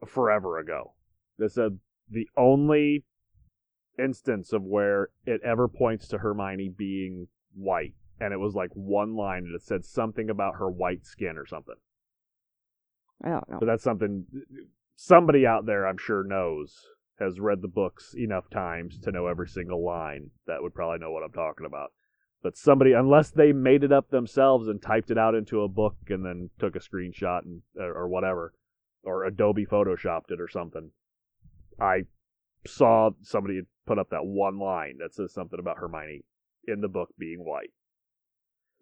forever 0.05 0.59
ago. 0.59 0.93
That 1.39 1.51
said 1.51 1.65
uh, 1.65 1.75
the 2.09 2.29
only 2.37 3.03
instance 3.97 4.53
of 4.53 4.63
where 4.63 5.09
it 5.25 5.41
ever 5.43 5.67
points 5.67 6.07
to 6.09 6.19
Hermione 6.19 6.69
being 6.69 7.27
white, 7.55 7.95
and 8.19 8.33
it 8.33 8.39
was 8.39 8.53
like 8.53 8.69
one 8.73 9.15
line 9.15 9.51
it 9.53 9.61
said 9.61 9.85
something 9.85 10.29
about 10.29 10.55
her 10.57 10.69
white 10.69 11.05
skin 11.05 11.37
or 11.37 11.47
something. 11.47 11.75
I 13.23 13.29
don't 13.29 13.49
know. 13.49 13.57
So 13.59 13.65
that's 13.65 13.83
something 13.83 14.25
somebody 14.95 15.45
out 15.45 15.65
there 15.65 15.87
I'm 15.87 15.97
sure 15.97 16.23
knows 16.23 16.87
has 17.19 17.39
read 17.39 17.61
the 17.61 17.67
books 17.67 18.13
enough 18.17 18.49
times 18.49 18.97
to 18.99 19.11
know 19.11 19.27
every 19.27 19.47
single 19.47 19.85
line 19.85 20.31
that 20.47 20.61
would 20.61 20.73
probably 20.73 20.99
know 20.99 21.11
what 21.11 21.23
I'm 21.23 21.31
talking 21.31 21.65
about. 21.65 21.91
But 22.41 22.57
somebody, 22.57 22.91
unless 22.91 23.29
they 23.29 23.53
made 23.53 23.83
it 23.83 23.93
up 23.93 24.09
themselves 24.09 24.67
and 24.67 24.81
typed 24.81 25.11
it 25.11 25.17
out 25.17 25.35
into 25.35 25.61
a 25.61 25.69
book 25.69 25.95
and 26.09 26.25
then 26.25 26.49
took 26.59 26.75
a 26.75 26.79
screenshot 26.79 27.43
and 27.43 27.61
or, 27.79 27.93
or 27.93 28.07
whatever, 28.07 28.53
or 29.03 29.23
Adobe 29.23 29.65
photoshopped 29.65 30.31
it 30.31 30.41
or 30.41 30.49
something, 30.49 30.91
I 31.79 32.03
saw 32.67 33.11
somebody 33.21 33.61
put 33.85 33.99
up 33.99 34.09
that 34.09 34.25
one 34.25 34.59
line 34.59 34.97
that 34.99 35.13
says 35.13 35.33
something 35.33 35.59
about 35.59 35.77
Hermione 35.77 36.25
in 36.67 36.81
the 36.81 36.87
book 36.89 37.09
being 37.17 37.39
white. 37.39 37.71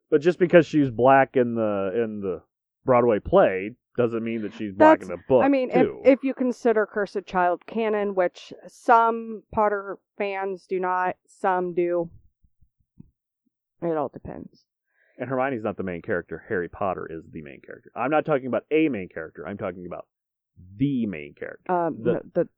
But 0.09 0.21
just 0.21 0.39
because 0.39 0.65
she's 0.65 0.89
black 0.89 1.35
in 1.35 1.55
the 1.55 1.91
in 2.03 2.21
the 2.21 2.41
Broadway 2.83 3.19
play 3.19 3.75
doesn't 3.97 4.23
mean 4.23 4.41
that 4.43 4.53
she's 4.53 4.73
black 4.73 5.01
in 5.01 5.07
the 5.09 5.17
book. 5.27 5.43
I 5.43 5.47
mean, 5.49 5.69
too. 5.71 6.01
if 6.05 6.19
if 6.19 6.23
you 6.23 6.33
consider 6.33 6.85
Cursed 6.85 7.25
Child 7.25 7.65
canon, 7.65 8.15
which 8.15 8.53
some 8.67 9.43
Potter 9.51 9.97
fans 10.17 10.65
do 10.67 10.79
not, 10.79 11.17
some 11.27 11.73
do. 11.73 12.09
It 13.81 13.97
all 13.97 14.09
depends. 14.09 14.65
and 15.17 15.27
Hermione's 15.29 15.63
not 15.63 15.77
the 15.77 15.83
main 15.83 16.01
character, 16.01 16.43
Harry 16.47 16.69
Potter 16.69 17.07
is 17.09 17.23
the 17.31 17.41
main 17.41 17.61
character. 17.65 17.91
I'm 17.95 18.11
not 18.11 18.25
talking 18.25 18.47
about 18.47 18.63
a 18.71 18.89
main 18.89 19.09
character. 19.09 19.47
I'm 19.47 19.57
talking 19.57 19.85
about 19.87 20.05
the 20.77 21.05
main 21.07 21.33
character. 21.37 21.71
Um, 21.71 21.97
The- 22.03 22.21
the, 22.33 22.43
the 22.43 22.49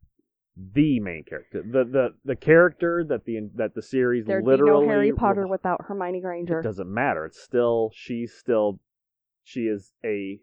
the 0.72 1.00
main 1.00 1.24
character, 1.24 1.62
the 1.68 1.84
the 1.84 2.10
the 2.24 2.36
character 2.36 3.04
that 3.08 3.24
the 3.24 3.50
that 3.56 3.74
the 3.74 3.82
series 3.82 4.24
There'd 4.26 4.44
literally 4.44 4.84
be 4.84 4.86
no 4.86 4.92
Harry 4.92 5.12
Potter 5.12 5.48
without 5.48 5.84
Hermione 5.86 6.20
Granger. 6.20 6.60
it 6.60 6.62
Granger. 6.62 6.62
doesn't 6.68 6.94
matter. 6.94 7.24
It's 7.24 7.42
still 7.42 7.90
she's 7.92 8.32
still 8.34 8.78
she 9.42 9.62
is 9.62 9.92
a 10.04 10.38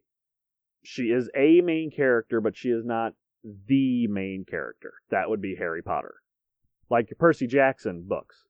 she 0.84 1.04
is 1.04 1.30
a 1.36 1.62
main 1.62 1.91
character, 1.91 2.41
but 2.41 2.58
she 2.58 2.70
is 2.70 2.86
not 2.86 3.13
the 3.44 4.08
main 4.08 4.46
character. 4.48 4.94
That 5.10 5.30
would 5.30 5.41
be 5.41 5.56
Harry 5.56 5.82
Potter. 5.82 6.15
Like 6.89 7.10
your 7.10 7.17
Percy 7.17 7.48
Jackson 7.48 8.04
books. 8.08 8.44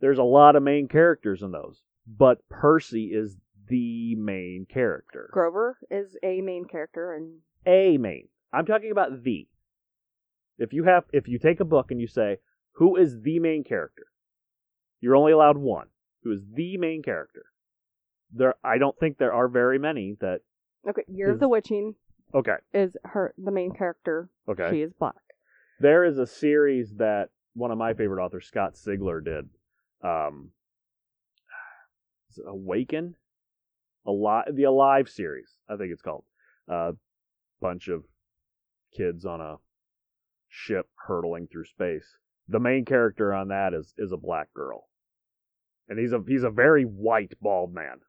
There's 0.00 0.18
a 0.18 0.24
lot 0.24 0.56
of 0.56 0.62
main 0.62 0.88
characters 0.88 1.42
in 1.42 1.52
those, 1.52 1.82
but 2.06 2.46
Percy 2.48 3.06
is 3.06 3.36
the 3.68 4.14
main 4.16 4.66
character. 4.68 5.30
Grover 5.32 5.78
is 5.90 6.16
a 6.22 6.40
main 6.42 6.66
character, 6.66 7.14
and 7.14 7.38
A 7.66 7.96
main. 7.98 8.28
I'm 8.52 8.66
talking 8.66 8.90
about 8.90 9.22
the. 9.24 9.48
If 10.58 10.72
you 10.72 10.84
have 10.84 11.04
if 11.12 11.28
you 11.28 11.38
take 11.38 11.60
a 11.60 11.64
book 11.64 11.90
and 11.90 12.00
you 12.00 12.06
say, 12.06 12.38
who 12.72 12.96
is 12.96 13.20
the 13.22 13.38
main 13.38 13.64
character? 13.64 14.06
You're 15.00 15.16
only 15.16 15.32
allowed 15.32 15.56
one. 15.56 15.88
Who 16.22 16.32
is 16.32 16.42
the 16.52 16.76
main 16.76 17.02
character? 17.02 17.46
There 18.32 18.54
I 18.62 18.78
don't 18.78 18.98
think 18.98 19.18
there 19.18 19.32
are 19.32 19.48
very 19.48 19.78
many 19.78 20.16
that 20.20 20.40
okay, 20.88 21.04
Year 21.08 21.28
Is- 21.28 21.34
of 21.34 21.40
the 21.40 21.48
Witching 21.48 21.94
Okay. 22.34 22.56
is 22.74 22.96
her 23.04 23.32
the 23.38 23.50
main 23.50 23.72
character. 23.72 24.28
Okay. 24.48 24.70
She 24.70 24.82
is 24.82 24.92
black. 24.92 25.14
There 25.80 26.04
is 26.04 26.18
a 26.18 26.26
series 26.26 26.94
that 26.96 27.30
one 27.54 27.70
of 27.70 27.78
my 27.78 27.94
favorite 27.94 28.22
authors, 28.24 28.46
Scott 28.46 28.74
Sigler, 28.74 29.24
did. 29.24 29.48
Um, 30.02 30.50
is 32.30 32.38
it 32.38 32.44
Awaken, 32.46 33.14
Alive, 34.06 34.46
the 34.54 34.64
Alive 34.64 35.08
series, 35.08 35.56
I 35.68 35.76
think 35.76 35.92
it's 35.92 36.02
called. 36.02 36.24
A 36.68 36.72
uh, 36.72 36.92
bunch 37.60 37.88
of 37.88 38.04
kids 38.96 39.24
on 39.24 39.40
a 39.40 39.56
ship 40.48 40.88
hurtling 41.06 41.46
through 41.46 41.64
space. 41.64 42.16
The 42.48 42.60
main 42.60 42.84
character 42.84 43.34
on 43.34 43.48
that 43.48 43.74
is 43.74 43.92
is 43.98 44.12
a 44.12 44.16
black 44.16 44.52
girl, 44.54 44.88
and 45.88 45.98
he's 45.98 46.12
a 46.12 46.22
he's 46.26 46.44
a 46.44 46.50
very 46.50 46.84
white 46.84 47.32
bald 47.40 47.74
man 47.74 48.00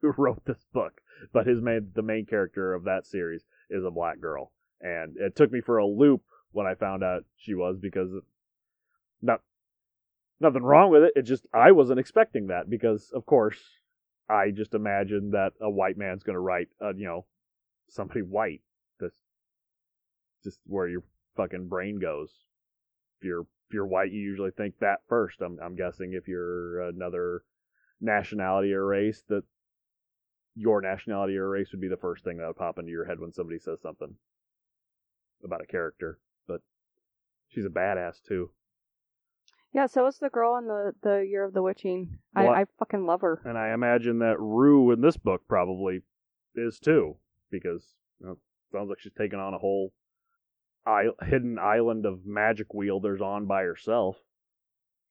who 0.00 0.12
wrote 0.16 0.44
this 0.44 0.64
book. 0.72 1.00
But 1.32 1.46
his 1.46 1.60
main 1.60 1.90
the 1.94 2.02
main 2.02 2.26
character 2.26 2.74
of 2.74 2.84
that 2.84 3.06
series 3.06 3.44
is 3.68 3.84
a 3.84 3.90
black 3.90 4.20
girl, 4.20 4.52
and 4.80 5.16
it 5.16 5.36
took 5.36 5.52
me 5.52 5.60
for 5.60 5.78
a 5.78 5.86
loop 5.86 6.22
when 6.52 6.66
I 6.66 6.74
found 6.74 7.04
out 7.04 7.24
she 7.36 7.54
was 7.54 7.78
because 7.78 8.10
not 9.22 9.42
nothing 10.40 10.62
wrong 10.62 10.90
with 10.90 11.04
it. 11.04 11.12
It 11.16 11.22
just 11.22 11.46
I 11.52 11.72
wasn't 11.72 12.00
expecting 12.00 12.48
that 12.48 12.70
because 12.70 13.10
of 13.14 13.26
course 13.26 13.60
I 14.28 14.50
just 14.50 14.74
imagined 14.74 15.34
that 15.34 15.52
a 15.60 15.70
white 15.70 15.98
man's 15.98 16.22
going 16.22 16.34
to 16.34 16.40
write 16.40 16.68
uh, 16.82 16.94
you 16.94 17.06
know 17.06 17.26
somebody 17.88 18.22
white. 18.22 18.62
That's 18.98 19.20
just 20.42 20.58
where 20.66 20.88
your 20.88 21.02
fucking 21.36 21.68
brain 21.68 21.98
goes. 21.98 22.30
If 23.20 23.26
you're 23.26 23.42
if 23.42 23.74
you're 23.74 23.86
white, 23.86 24.10
you 24.10 24.20
usually 24.20 24.52
think 24.52 24.78
that 24.80 25.00
first. 25.08 25.40
I'm 25.42 25.58
I'm 25.62 25.76
guessing 25.76 26.14
if 26.14 26.26
you're 26.26 26.80
another 26.80 27.42
nationality 28.00 28.72
or 28.72 28.86
race 28.86 29.22
that 29.28 29.44
your 30.54 30.80
nationality 30.80 31.36
or 31.36 31.48
race 31.48 31.68
would 31.72 31.80
be 31.80 31.88
the 31.88 31.96
first 31.96 32.24
thing 32.24 32.38
that 32.38 32.46
would 32.46 32.56
pop 32.56 32.78
into 32.78 32.90
your 32.90 33.04
head 33.04 33.20
when 33.20 33.32
somebody 33.32 33.58
says 33.58 33.80
something 33.82 34.14
about 35.44 35.62
a 35.62 35.66
character. 35.66 36.18
But 36.46 36.60
she's 37.48 37.66
a 37.66 37.70
badass 37.70 38.22
too. 38.26 38.50
Yeah, 39.72 39.86
so 39.86 40.06
is 40.06 40.18
the 40.18 40.30
girl 40.30 40.56
in 40.56 40.66
the 40.66 40.92
the 41.02 41.24
Year 41.28 41.44
of 41.44 41.54
the 41.54 41.62
Witching. 41.62 42.18
I? 42.34 42.46
I 42.48 42.64
fucking 42.78 43.06
love 43.06 43.20
her. 43.20 43.40
And 43.44 43.56
I 43.56 43.72
imagine 43.72 44.18
that 44.18 44.40
Rue 44.40 44.90
in 44.90 45.00
this 45.00 45.16
book 45.16 45.42
probably 45.48 46.02
is 46.56 46.80
too, 46.80 47.16
because 47.50 47.94
you 48.20 48.26
know, 48.26 48.38
sounds 48.72 48.88
like 48.88 48.98
she's 48.98 49.12
taking 49.16 49.38
on 49.38 49.54
a 49.54 49.58
whole 49.58 49.92
I- 50.84 51.10
hidden 51.24 51.58
island 51.58 52.04
of 52.04 52.26
magic 52.26 52.74
wielders 52.74 53.20
on 53.20 53.46
by 53.46 53.62
herself. 53.62 54.16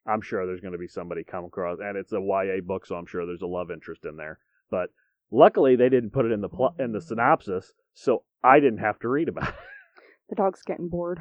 I'm 0.06 0.21
sure 0.21 0.45
there's 0.45 0.62
going 0.62 0.73
to 0.73 0.80
be 0.80 0.88
somebody 0.88 1.23
come 1.23 1.45
across, 1.45 1.80
and 1.82 1.97
it's 1.97 2.12
a 2.12 2.19
YA 2.19 2.62
book, 2.62 2.86
so 2.86 2.95
I'm 2.95 3.06
sure 3.06 3.25
there's 3.25 3.41
a 3.41 3.47
love 3.47 3.71
interest 3.71 4.06
in 4.06 4.17
there. 4.17 4.39
But 4.69 4.89
luckily, 5.32 5.76
they 5.76 5.89
didn't 5.89 6.12
put 6.12 6.26
it 6.26 6.32
in 6.32 6.42
the 6.42 6.50
pl- 6.50 6.76
in 6.80 6.92
the 6.92 7.02
synopsis, 7.02 7.74
so 7.94 8.24
I 8.44 8.60
didn't 8.60 8.80
have 8.80 9.00
to 9.00 9.08
read 9.10 9.28
about 9.30 9.50
it. 9.50 9.56
The 10.30 10.36
dog's 10.36 10.62
getting 10.62 10.89
bored. 10.89 11.20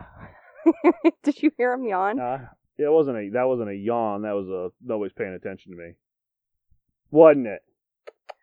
Did 1.22 1.42
you 1.42 1.50
hear 1.56 1.72
him 1.72 1.82
yawn? 1.86 2.20
Uh, 2.20 2.48
it 2.76 2.92
wasn't 2.92 3.16
a 3.16 3.30
that 3.32 3.44
wasn't 3.48 3.70
a 3.70 3.74
yawn. 3.74 4.20
That 4.20 4.32
was 4.34 4.48
a 4.48 4.68
nobody's 4.84 5.14
paying 5.14 5.32
attention 5.32 5.72
to 5.72 5.78
me, 5.78 5.92
wasn't 7.10 7.46
it? 7.46 7.62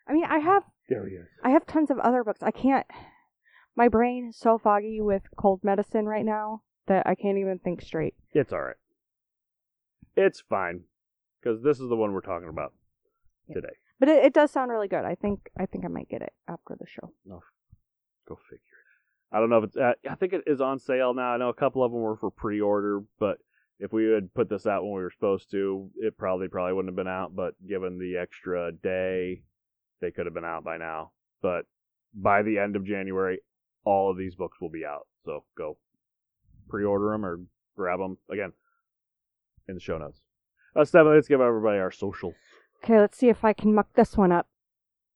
I 0.07 0.13
mean, 0.13 0.25
I 0.25 0.39
have 0.39 0.63
There 0.89 1.07
he 1.07 1.15
is. 1.17 1.27
I 1.43 1.51
have 1.51 1.67
tons 1.67 1.91
of 1.91 1.99
other 1.99 2.23
books. 2.23 2.41
I 2.41 2.49
can't. 2.49 2.87
My 3.75 3.87
brain 3.89 4.29
is 4.29 4.39
so 4.39 4.57
foggy 4.57 5.01
with 5.01 5.21
cold 5.37 5.59
medicine 5.63 6.07
right 6.07 6.25
now 6.25 6.63
that 6.87 7.05
I 7.05 7.13
can't 7.13 7.37
even 7.37 7.59
think 7.59 7.83
straight. 7.83 8.15
It's 8.33 8.51
all 8.51 8.61
right. 8.63 8.75
It's 10.15 10.41
fine 10.49 10.85
because 11.41 11.61
this 11.61 11.79
is 11.79 11.89
the 11.89 11.95
one 11.95 12.11
we're 12.11 12.21
talking 12.21 12.49
about 12.49 12.73
Yeah. 13.47 13.55
today. 13.55 13.75
But 13.99 14.09
it, 14.09 14.25
it 14.25 14.33
does 14.33 14.51
sound 14.51 14.71
really 14.71 14.87
good. 14.87 15.05
I 15.05 15.15
think 15.15 15.49
I 15.57 15.65
think 15.65 15.85
I 15.85 15.87
might 15.87 16.09
get 16.09 16.21
it 16.21 16.33
after 16.47 16.75
the 16.77 16.85
show. 16.87 17.11
No, 17.25 17.41
Go 18.27 18.37
figure. 18.49 18.61
I 19.31 19.39
don't 19.39 19.49
know 19.49 19.59
if 19.59 19.63
it's. 19.65 19.77
Uh, 19.77 19.93
I 20.09 20.15
think 20.15 20.33
it 20.33 20.43
is 20.47 20.61
on 20.61 20.79
sale 20.79 21.13
now. 21.13 21.33
I 21.33 21.37
know 21.37 21.49
a 21.49 21.53
couple 21.53 21.83
of 21.83 21.91
them 21.91 22.01
were 22.01 22.17
for 22.17 22.31
pre-order, 22.31 23.01
but 23.19 23.37
if 23.79 23.91
we 23.91 24.05
had 24.05 24.33
put 24.33 24.49
this 24.49 24.65
out 24.65 24.83
when 24.83 24.93
we 24.93 25.01
were 25.01 25.11
supposed 25.11 25.51
to, 25.51 25.89
it 25.97 26.17
probably 26.17 26.47
probably 26.47 26.73
wouldn't 26.73 26.91
have 26.91 26.95
been 26.95 27.11
out. 27.11 27.35
But 27.35 27.53
given 27.67 27.99
the 27.99 28.17
extra 28.17 28.71
day, 28.71 29.41
they 30.01 30.11
could 30.11 30.25
have 30.25 30.33
been 30.33 30.45
out 30.45 30.63
by 30.63 30.77
now. 30.77 31.11
But 31.41 31.65
by 32.13 32.43
the 32.43 32.59
end 32.59 32.75
of 32.75 32.85
January, 32.85 33.39
all 33.83 34.09
of 34.09 34.17
these 34.17 34.35
books 34.35 34.59
will 34.61 34.69
be 34.69 34.85
out. 34.85 35.07
So 35.25 35.43
go 35.57 35.77
pre-order 36.69 37.11
them 37.11 37.25
or 37.25 37.39
grab 37.75 37.99
them 37.99 38.17
again 38.31 38.53
in 39.67 39.75
the 39.75 39.81
show 39.81 39.97
notes. 39.97 40.21
Uh, 40.75 40.85
Stephanie, 40.85 41.15
let's 41.15 41.27
give 41.27 41.41
everybody 41.41 41.79
our 41.79 41.91
socials. 41.91 42.35
Okay, 42.85 42.99
let's 42.99 43.17
see 43.17 43.29
if 43.29 43.43
I 43.43 43.51
can 43.51 43.73
muck 43.73 43.87
this 43.95 44.15
one 44.15 44.31
up. 44.31 44.47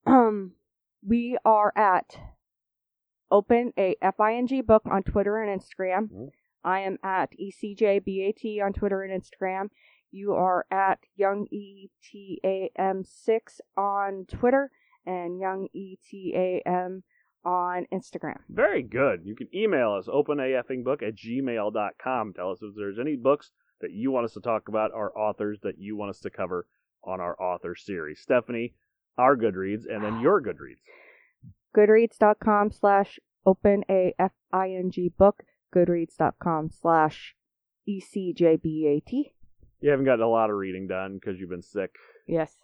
Um, 0.03 0.53
we 1.07 1.37
are 1.45 1.71
at 1.75 2.17
Open 3.29 3.73
a 3.77 3.95
FING 4.01 4.63
book 4.63 4.81
on 4.87 5.03
Twitter 5.03 5.39
and 5.39 5.61
Instagram. 5.61 6.09
Mhm. 6.09 6.31
I 6.63 6.79
am 6.79 6.97
at 7.03 7.39
E 7.39 7.51
ECJBAT 7.51 8.59
on 8.59 8.73
Twitter 8.73 9.03
and 9.03 9.13
Instagram. 9.13 9.69
You 10.09 10.33
are 10.33 10.65
at 10.71 11.05
Young 11.15 11.47
ETAM6 11.53 13.61
on 13.77 14.25
Twitter 14.25 14.71
and 15.05 15.39
Young 15.39 15.67
ETAM 15.75 17.03
on 17.45 17.85
Instagram. 17.91 18.41
Very 18.49 18.81
good. 18.81 19.23
You 19.23 19.35
can 19.35 19.55
email 19.55 19.91
us, 19.91 20.07
openafingbook 20.07 21.03
at 21.03 21.13
gmail.com. 21.13 22.33
Tell 22.33 22.49
us 22.49 22.63
if 22.63 22.73
there's 22.75 22.97
any 22.97 23.15
books 23.15 23.51
that 23.79 23.91
you 23.91 24.09
want 24.09 24.25
us 24.25 24.33
to 24.33 24.41
talk 24.41 24.67
about, 24.67 24.91
or 24.91 25.15
authors 25.15 25.59
that 25.61 25.77
you 25.77 25.95
want 25.95 26.09
us 26.09 26.19
to 26.21 26.31
cover 26.31 26.65
on 27.03 27.19
our 27.21 27.39
author 27.41 27.75
series. 27.75 28.19
Stephanie, 28.19 28.73
our 29.17 29.35
Goodreads, 29.35 29.83
and 29.89 30.03
then 30.03 30.19
your 30.19 30.41
Goodreads. 30.41 30.81
Goodreads.com 31.77 32.71
slash 32.71 33.19
open 33.45 33.83
a 33.89 34.13
F-I-N-G 34.19 35.13
book. 35.17 35.43
Goodreads.com 35.75 36.69
slash 36.69 37.35
e 37.85 37.99
c 37.99 38.33
j 38.35 38.55
b 38.55 38.87
a 38.87 39.07
t. 39.07 39.33
You 39.81 39.91
haven't 39.91 40.05
gotten 40.05 40.21
a 40.25 40.27
lot 40.29 40.49
of 40.49 40.55
reading 40.57 40.87
done 40.87 41.15
because 41.15 41.39
you've 41.39 41.49
been 41.49 41.61
sick. 41.61 41.91
Yes. 42.27 42.57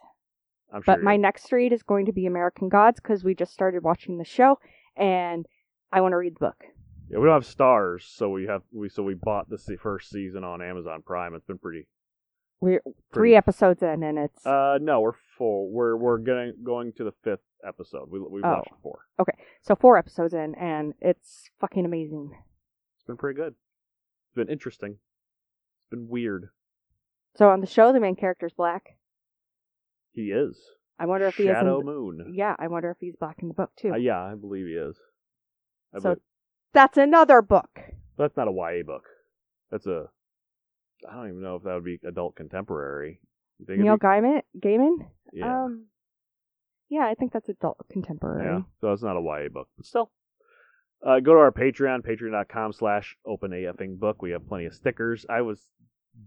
I'm 0.72 0.82
sure. 0.82 0.96
But 0.96 1.02
my 1.02 1.16
next 1.16 1.50
read 1.52 1.72
is 1.72 1.82
going 1.82 2.06
to 2.06 2.12
be 2.12 2.26
American 2.26 2.68
Gods 2.68 3.00
because 3.00 3.22
we 3.24 3.34
just 3.34 3.52
started 3.52 3.82
watching 3.84 4.18
the 4.18 4.24
show 4.24 4.58
and 4.96 5.46
I 5.92 6.00
want 6.00 6.12
to 6.12 6.16
read 6.16 6.34
the 6.34 6.40
book. 6.40 6.64
yeah, 7.08 7.18
we 7.18 7.24
don't 7.26 7.34
have 7.34 7.46
Starz, 7.56 8.02
so 8.02 8.28
we 8.28 8.46
have 8.46 8.62
we 8.72 8.88
so 8.88 9.02
we 9.04 9.14
bought 9.14 9.48
the 9.48 9.58
first 9.80 10.10
season 10.10 10.42
on 10.42 10.60
Amazon 10.60 11.02
Prime. 11.06 11.34
It's 11.34 11.46
been 11.46 11.58
pretty. 11.58 11.86
We're 12.60 12.80
pretty 12.80 12.96
three 13.12 13.34
episodes 13.36 13.82
in 13.82 14.02
and 14.02 14.18
it's 14.18 14.44
Uh, 14.46 14.78
no, 14.80 15.00
we're 15.00 15.12
full. 15.36 15.70
We're 15.70 15.96
we're 15.96 16.18
going 16.18 16.54
going 16.64 16.92
to 16.94 17.04
the 17.04 17.12
fifth 17.22 17.40
episode. 17.66 18.08
We 18.10 18.18
we've 18.20 18.44
Oh. 18.44 18.48
watched 18.58 18.70
four. 18.82 19.00
so 19.62 19.74
four 19.74 19.98
episodes 19.98 20.32
in 20.34 20.54
and 20.54 20.94
it's 21.00 21.50
fucking 21.60 21.84
amazing. 21.84 22.30
It's 22.96 23.04
been 23.04 23.16
pretty 23.16 23.36
good. 23.36 23.54
It's 24.28 24.34
been 24.34 24.48
interesting. 24.48 24.92
It's 24.92 25.90
been 25.90 26.08
weird. 26.08 26.48
So 27.36 27.50
on 27.50 27.60
the 27.60 27.66
show, 27.66 27.92
the 27.92 28.00
main 28.00 28.16
character's 28.16 28.54
black. 28.54 28.96
He 30.12 30.30
is. 30.30 30.58
I 30.98 31.04
wonder 31.04 31.26
if 31.26 31.36
he 31.36 31.42
is. 31.44 31.50
Shadow 31.50 31.80
In, 31.80 31.86
Moon. 31.86 32.32
yeah, 32.34 32.56
I 32.58 32.68
wonder 32.68 32.90
if 32.90 32.96
he's 33.00 33.16
black 33.16 33.36
in 33.42 33.48
the 33.48 33.54
book 33.54 33.70
too. 33.76 33.92
Uh, 33.92 33.96
yeah, 33.96 34.22
I 34.22 34.34
believe 34.34 34.66
he 34.66 34.72
is. 34.72 34.96
I 35.94 35.98
So- 35.98 36.02
believe- 36.14 36.22
That's 36.72 36.96
another 36.96 37.42
book. 37.42 37.80
that's 38.16 38.36
not 38.36 38.48
a 38.48 38.52
YA 38.52 38.82
book. 38.82 39.04
That's 39.70 39.86
a. 39.86 40.08
I 41.08 41.14
don't 41.14 41.28
even 41.28 41.42
know 41.42 41.56
if 41.56 41.62
that 41.64 41.74
would 41.74 41.84
be 41.84 41.98
adult 42.06 42.36
contemporary. 42.36 43.20
You 43.58 43.66
think 43.66 43.80
Neil 43.80 43.96
be- 43.96 44.06
Gaiman. 44.06 44.42
Gaiman. 44.58 44.96
yeah. 45.32 45.64
Um. 45.64 45.86
Yeah, 46.88 47.06
I 47.06 47.14
think 47.14 47.32
that's 47.32 47.48
adult 47.48 47.78
contemporary. 47.90 48.44
yeah. 48.44 48.60
So 48.80 48.92
it's 48.92 49.02
not 49.02 49.16
a 49.16 49.20
YA 49.20 49.48
book, 49.48 49.68
but 49.76 49.86
still. 49.86 50.12
Uh, 51.04 51.20
go 51.20 51.34
to 51.34 51.40
our 51.40 51.52
Patreon, 51.52 52.06
patreon.com 52.06 52.72
slash 52.72 53.16
book. 53.24 54.22
We 54.22 54.30
have 54.30 54.46
plenty 54.48 54.66
of 54.66 54.74
stickers. 54.74 55.26
I 55.28 55.42
was 55.42 55.68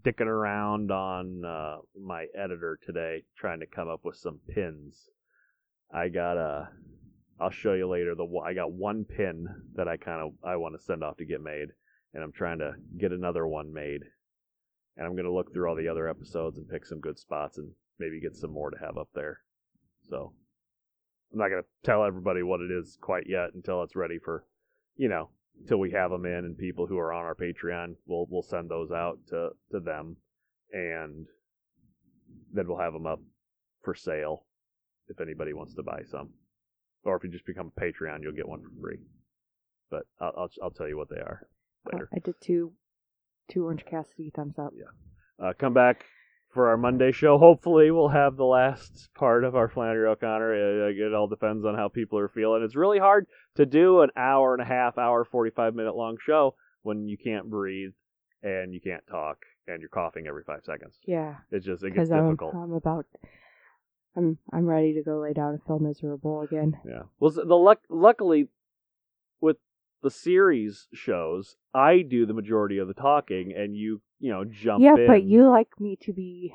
dicking 0.04 0.28
around 0.28 0.92
on 0.92 1.44
uh, 1.46 1.78
my 2.00 2.26
editor 2.38 2.78
today 2.86 3.24
trying 3.38 3.62
to 3.62 3.66
come 3.66 3.88
up 3.90 4.02
with 4.04 4.16
some 4.18 4.40
pins. 4.54 5.10
I 5.94 6.10
got 6.10 6.38
a. 6.38 6.70
I'll 7.40 7.50
show 7.50 7.74
you 7.74 7.88
later. 7.88 8.16
The 8.16 8.28
I 8.46 8.54
got 8.54 8.72
one 8.72 9.06
pin 9.06 9.48
that 9.76 9.88
I 9.88 9.98
kind 9.98 10.22
of 10.22 10.34
I 10.44 10.58
want 10.58 10.78
to 10.78 10.84
send 10.84 11.04
off 11.04 11.18
to 11.18 11.26
get 11.26 11.42
made, 11.42 11.70
and 12.14 12.24
I'm 12.24 12.34
trying 12.34 12.60
to 12.60 12.74
get 12.98 13.12
another 13.12 13.48
one 13.48 13.74
made. 13.74 14.02
And 14.98 15.06
I'm 15.06 15.16
gonna 15.16 15.34
look 15.34 15.54
through 15.54 15.70
all 15.70 15.76
the 15.76 15.88
other 15.88 16.08
episodes 16.08 16.58
and 16.58 16.70
pick 16.70 16.86
some 16.86 17.00
good 17.00 17.18
spots 17.18 17.58
and 17.58 17.72
maybe 18.00 18.20
get 18.20 18.36
some 18.36 18.52
more 18.52 18.70
to 18.70 18.78
have 18.80 18.98
up 18.98 19.10
there. 19.14 19.40
So 20.10 20.34
I'm 21.32 21.40
not 21.40 21.50
gonna 21.50 21.64
tell 21.84 22.04
everybody 22.04 22.44
what 22.44 22.62
it 22.62 22.72
is 22.72 22.98
quite 23.00 23.28
yet 23.28 23.54
until 23.54 23.84
it's 23.84 23.96
ready 23.96 24.20
for, 24.20 24.46
you 24.96 25.08
know, 25.10 25.30
until 25.62 25.78
we 25.78 25.92
have 25.92 26.12
them 26.12 26.26
in 26.26 26.46
and 26.46 26.58
people 26.58 26.88
who 26.88 26.98
are 26.98 27.14
on 27.14 27.26
our 27.26 27.36
Patreon, 27.36 27.96
we'll 28.06 28.28
we'll 28.30 28.42
send 28.42 28.70
those 28.70 28.92
out 28.92 29.20
to 29.28 29.50
to 29.72 29.80
them, 29.80 30.18
and 30.72 31.28
then 32.54 32.68
we'll 32.68 32.80
have 32.80 32.94
them 32.94 33.06
up 33.06 33.22
for 33.84 33.94
sale 33.94 34.46
if 35.08 35.20
anybody 35.22 35.54
wants 35.54 35.74
to 35.76 35.84
buy 35.84 36.02
some, 36.10 36.30
or 37.04 37.16
if 37.16 37.24
you 37.24 37.30
just 37.30 37.46
become 37.46 37.72
a 37.76 37.82
Patreon, 37.82 38.22
you'll 38.22 38.32
get 38.32 38.48
one 38.48 38.62
for 38.62 38.72
free. 38.82 39.00
But 39.90 40.04
I'll 40.20 40.34
I'll, 40.38 40.50
I'll 40.64 40.72
tell 40.72 40.88
you 40.88 40.98
what 40.98 41.10
they 41.10 41.18
are 41.18 41.48
later. 41.92 42.10
I 42.14 42.20
did 42.20 42.36
two, 42.42 42.74
two 43.50 43.66
Orange 43.66 43.86
Cassidy 43.86 44.32
thumbs 44.36 44.58
up. 44.58 44.74
Uh, 45.44 45.54
come 45.58 45.74
back 45.74 46.06
for 46.54 46.70
our 46.70 46.78
Monday 46.78 47.12
show. 47.12 47.38
Hopefully, 47.38 47.92
we'll 47.92 48.10
have 48.10 48.36
the 48.36 48.46
last 48.46 49.10
part 49.16 49.44
of 49.44 49.56
our 49.56 49.68
Flannery 49.70 50.08
O'Connor. 50.08 50.90
It 50.90 51.14
all 51.14 51.28
depends 51.28 51.66
on 51.66 51.76
how 51.76 51.88
people 51.90 52.18
are 52.20 52.30
feeling. 52.30 52.64
It's 52.64 52.76
really 52.76 53.00
hard 53.00 53.28
to 53.56 53.66
do 53.66 54.02
an 54.02 54.10
hour 54.18 54.54
and 54.54 54.62
a 54.62 54.66
half, 54.66 54.98
hour, 54.98 55.24
45 55.26 55.76
minute 55.76 55.96
long 55.96 56.18
show 56.26 56.56
when 56.84 57.08
you 57.08 57.18
can't 57.18 57.50
breathe 57.50 57.92
and 58.42 58.74
you 58.74 58.80
can't 58.82 59.06
talk 59.08 59.38
and 59.68 59.82
you're 59.82 59.90
coughing 59.90 60.28
every 60.28 60.44
five 60.44 60.62
seconds. 60.66 60.98
Yeah, 61.06 61.36
It's 61.52 61.66
just, 61.66 61.84
it 61.84 61.94
gets 61.94 62.10
because 62.10 62.12
I'm. 62.12 62.38
I'm 62.56 62.74
about, 62.74 63.06
I'm 64.16 64.38
I'm 64.52 64.66
ready 64.66 64.94
to 64.96 65.04
go 65.04 65.20
lay 65.20 65.34
down 65.34 65.52
and 65.52 65.64
feel 65.64 65.80
miserable 65.80 66.42
again. 66.42 66.78
Yeah. 66.86 67.04
Well, 67.20 67.32
the 67.32 67.56
luck, 67.56 67.80
luckily, 67.90 68.48
the 70.02 70.10
series 70.12 70.88
shows, 70.94 71.56
I 71.74 72.02
do 72.02 72.26
the 72.26 72.34
majority 72.34 72.78
of 72.78 72.88
the 72.88 72.94
talking, 72.94 73.54
and 73.56 73.76
you, 73.76 74.02
you 74.20 74.32
know, 74.32 74.46
jump 74.46 74.84
yeah, 74.84 74.96
in. 74.96 75.08
but 75.08 75.24
you 75.24 75.50
like 75.50 75.80
me 75.80 75.98
to 76.04 76.14
be 76.14 76.54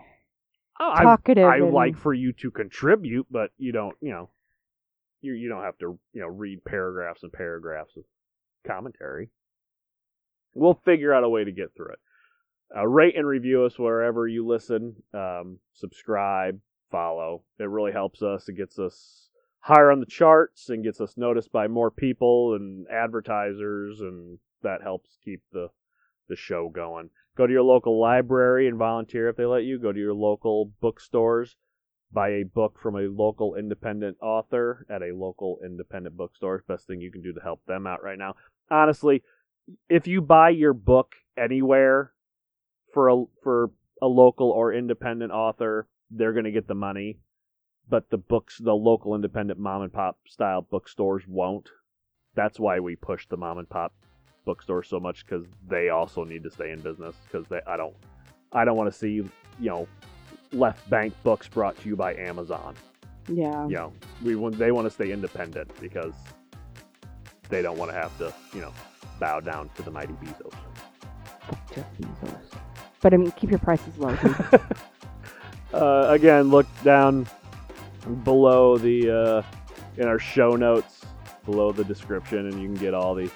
Oh, 0.81 0.93
I, 0.93 1.03
talkative. 1.05 1.45
I 1.47 1.59
and- 1.59 1.73
like 1.73 1.97
for 1.97 2.13
you 2.13 2.33
to 2.35 2.51
contribute, 2.51 3.27
but 3.31 3.51
you 3.59 3.73
don't, 3.73 3.97
you 4.01 4.11
know, 4.11 4.31
you 5.21 5.33
you 5.35 5.49
don't 5.49 5.63
have 5.63 5.79
to, 5.79 5.99
you 6.13 6.21
know, 6.21 6.27
read 6.29 6.65
paragraphs 6.65 7.23
and 7.23 7.33
paragraphs 7.33 7.97
of 7.97 8.05
commentary. 8.67 9.31
We'll 10.55 10.81
figure 10.85 11.13
out 11.15 11.25
a 11.25 11.29
way 11.29 11.45
to 11.45 11.53
get 11.53 11.75
through 11.77 11.93
it. 11.93 11.99
Uh, 12.77 12.87
rate 12.87 13.17
and 13.17 13.27
review 13.27 13.65
us 13.65 13.79
wherever 13.79 14.27
you 14.27 14.47
listen. 14.47 14.97
Um, 15.13 15.59
subscribe, 15.73 16.61
follow. 16.91 17.43
It 17.59 17.69
really 17.69 17.93
helps 17.93 18.23
us. 18.23 18.49
It 18.49 18.57
gets 18.57 18.79
us 18.79 19.24
higher 19.65 19.91
on 19.91 19.99
the 19.99 20.07
charts 20.07 20.69
and 20.69 20.85
gets 20.85 21.01
us 21.01 21.17
noticed 21.17 21.51
by 21.51 21.67
more 21.67 21.91
people 21.91 22.55
and 22.55 22.87
advertisers, 22.89 24.01
and 24.01 24.39
that 24.63 24.83
helps 24.83 25.17
keep 25.25 25.41
the 25.53 25.69
the 26.29 26.37
show 26.37 26.69
going. 26.69 27.11
Go 27.37 27.47
to 27.47 27.53
your 27.53 27.63
local 27.63 28.01
library 28.01 28.69
and 28.69 28.79
volunteer 28.79 29.29
if 29.29 29.37
they 29.37 29.45
let 29.45 29.65
you. 29.65 29.79
Go 29.79 29.93
to 29.93 29.99
your 29.99 30.15
local 30.15 30.73
bookstores. 30.81 31.57
Buy 32.13 32.29
a 32.29 32.45
book 32.45 32.79
from 32.81 32.97
a 32.97 33.09
local 33.11 33.57
independent 33.57 34.17
author 34.23 34.87
at 34.89 35.03
a 35.03 35.15
local 35.15 35.59
independent 35.65 36.17
bookstore. 36.17 36.63
Best 36.69 36.87
thing 36.87 37.01
you 37.01 37.11
can 37.11 37.23
do 37.23 37.33
to 37.33 37.41
help 37.41 37.61
them 37.67 37.87
out 37.87 38.03
right 38.03 38.19
now. 38.19 38.35
Honestly, 38.71 39.23
if 39.89 40.07
you 40.07 40.21
buy 40.21 40.51
your 40.51 40.75
book 40.75 41.13
anywhere 41.39 42.13
for 42.93 43.09
a 43.09 43.25
for 43.43 43.71
a 44.01 44.07
local 44.07 44.51
or 44.51 44.73
independent 44.73 45.33
author, 45.33 45.89
they're 46.11 46.33
going 46.33 46.45
to 46.45 46.53
get 46.53 46.69
the 46.69 46.75
money, 46.75 47.19
but 47.89 48.09
the 48.11 48.19
books, 48.19 48.59
the 48.59 48.75
local 48.75 49.15
independent 49.15 49.59
mom 49.59 49.83
and 49.83 49.93
pop 49.93 50.19
style 50.29 50.63
bookstores 50.63 51.25
won't. 51.29 51.69
That's 52.35 52.59
why 52.59 52.81
we 52.81 52.97
push 52.97 53.27
the 53.29 53.37
mom 53.37 53.59
and 53.59 53.69
pop 53.69 53.93
bookstores 54.45 54.89
so 54.89 55.01
much 55.01 55.25
because 55.25 55.47
they 55.69 55.89
also 55.89 56.25
need 56.25 56.43
to 56.43 56.51
stay 56.51 56.71
in 56.71 56.81
business 56.81 57.15
because 57.25 57.47
they 57.49 57.61
I 57.67 57.77
don't 57.77 57.95
I 58.53 58.65
don't 58.65 58.77
want 58.77 58.93
to 58.93 58.99
see 58.99 59.09
you 59.09 59.31
know 59.61 59.89
left 60.53 60.89
bank 60.91 61.15
books 61.23 61.49
brought 61.49 61.79
to 61.81 61.89
you 61.89 61.97
by 61.97 62.15
Amazon. 62.15 62.75
Yeah. 63.29 63.67
You 63.67 63.75
know 63.75 63.93
we 64.23 64.37
want 64.37 64.59
they 64.59 64.73
want 64.73 64.87
to 64.87 64.91
stay 64.91 65.13
independent 65.13 65.71
because 65.81 66.15
they 67.49 67.63
don't 67.63 67.79
want 67.79 67.91
to 67.91 67.97
have 67.97 68.17
to 68.19 68.33
you 68.55 68.61
know 68.61 68.73
bow 69.19 69.41
down 69.41 69.71
to 69.77 69.83
the 69.83 69.91
mighty 69.91 70.15
Bezos. 70.15 70.55
Jeff 71.75 71.87
Bezos. 71.99 72.37
But 73.01 73.13
I 73.13 73.19
mean, 73.19 73.31
keep 73.33 73.51
your 73.51 73.59
prices 73.59 73.99
low. 73.99 74.17
uh, 75.75 76.07
again, 76.09 76.49
look 76.49 76.67
down 76.83 77.27
below 78.23 78.77
the 78.77 79.11
uh, 79.11 79.43
in 79.97 80.09
our 80.09 80.19
show 80.19 80.51
notes 80.51 81.03
below 81.45 81.73
the 81.73 81.85
description, 81.85 82.47
and 82.47 82.61
you 82.61 82.69
can 82.69 82.75
get 82.75 82.95
all 82.95 83.15
the 83.15 83.31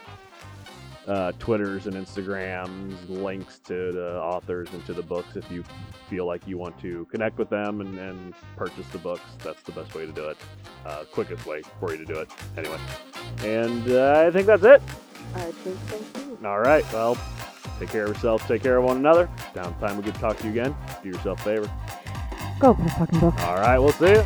uh, 1.07 1.33
Twitters 1.39 1.87
and 1.87 1.97
Instagrams, 1.97 2.95
links 3.09 3.59
to 3.61 3.93
the 3.93 4.21
authors 4.21 4.69
and 4.73 4.85
to 4.87 4.93
the 4.93 5.03
books 5.03 5.37
if 5.37 5.51
you 5.51 5.65
feel 6.09 6.27
like 6.27 6.47
you 6.47 6.59
want 6.59 6.79
to 6.81 7.07
connect 7.07 7.39
with 7.39 7.49
them 7.49 7.81
and, 7.81 7.99
and 7.99 8.35
purchase 8.57 8.87
the 8.89 8.99
books. 8.99 9.23
That's 9.43 9.63
the 9.63 9.73
best 9.73 9.95
way 9.95 10.05
to 10.05 10.13
do 10.13 10.29
it. 10.29 10.37
Uh, 10.85 11.05
quickest 11.11 11.47
way 11.47 11.63
for 11.81 11.93
you 11.93 11.99
to 11.99 12.05
do 12.05 12.19
it. 12.21 12.31
Anyway, 12.57 12.79
and 13.43 13.91
uh, 13.91 14.25
I 14.27 14.31
think 14.31 14.47
that's 14.47 14.65
it. 14.65 14.83
I 15.35 15.51
think 15.51 15.79
so 15.89 16.21
too. 16.21 16.47
All 16.47 16.61
right. 16.61 16.85
Well, 16.93 17.17
take 17.79 17.89
care 17.89 18.05
of 18.05 18.09
yourself. 18.09 18.47
Take 18.47 18.63
care 18.63 18.77
of 18.77 18.85
one 18.85 18.99
another. 18.99 19.29
Down 19.55 19.79
time 19.81 19.97
we 19.97 20.03
get 20.03 20.15
to 20.15 20.21
talk 20.21 20.37
to 20.39 20.45
you 20.45 20.51
again. 20.51 20.77
Do 21.03 21.09
yourself 21.09 21.41
a 21.41 21.45
favor. 21.45 21.71
Go 22.61 22.69
open 22.71 22.87
a 22.87 22.91
fucking 22.91 23.21
book. 23.21 23.41
All 23.41 23.57
right. 23.57 23.79
We'll 23.79 23.93
see 23.93 24.11
you. 24.11 24.25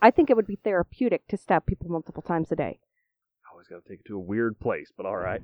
I 0.00 0.10
think 0.12 0.30
it 0.30 0.36
would 0.36 0.46
be 0.46 0.56
therapeutic 0.56 1.26
to 1.28 1.36
stab 1.36 1.66
people 1.66 1.88
multiple 1.88 2.22
times 2.22 2.52
a 2.52 2.56
day. 2.56 2.78
I 3.44 3.50
Always 3.50 3.66
got 3.66 3.82
to 3.84 3.88
take 3.88 4.00
it 4.00 4.06
to 4.06 4.14
a 4.16 4.20
weird 4.20 4.60
place, 4.60 4.92
but 4.96 5.04
all 5.04 5.16
right. 5.16 5.42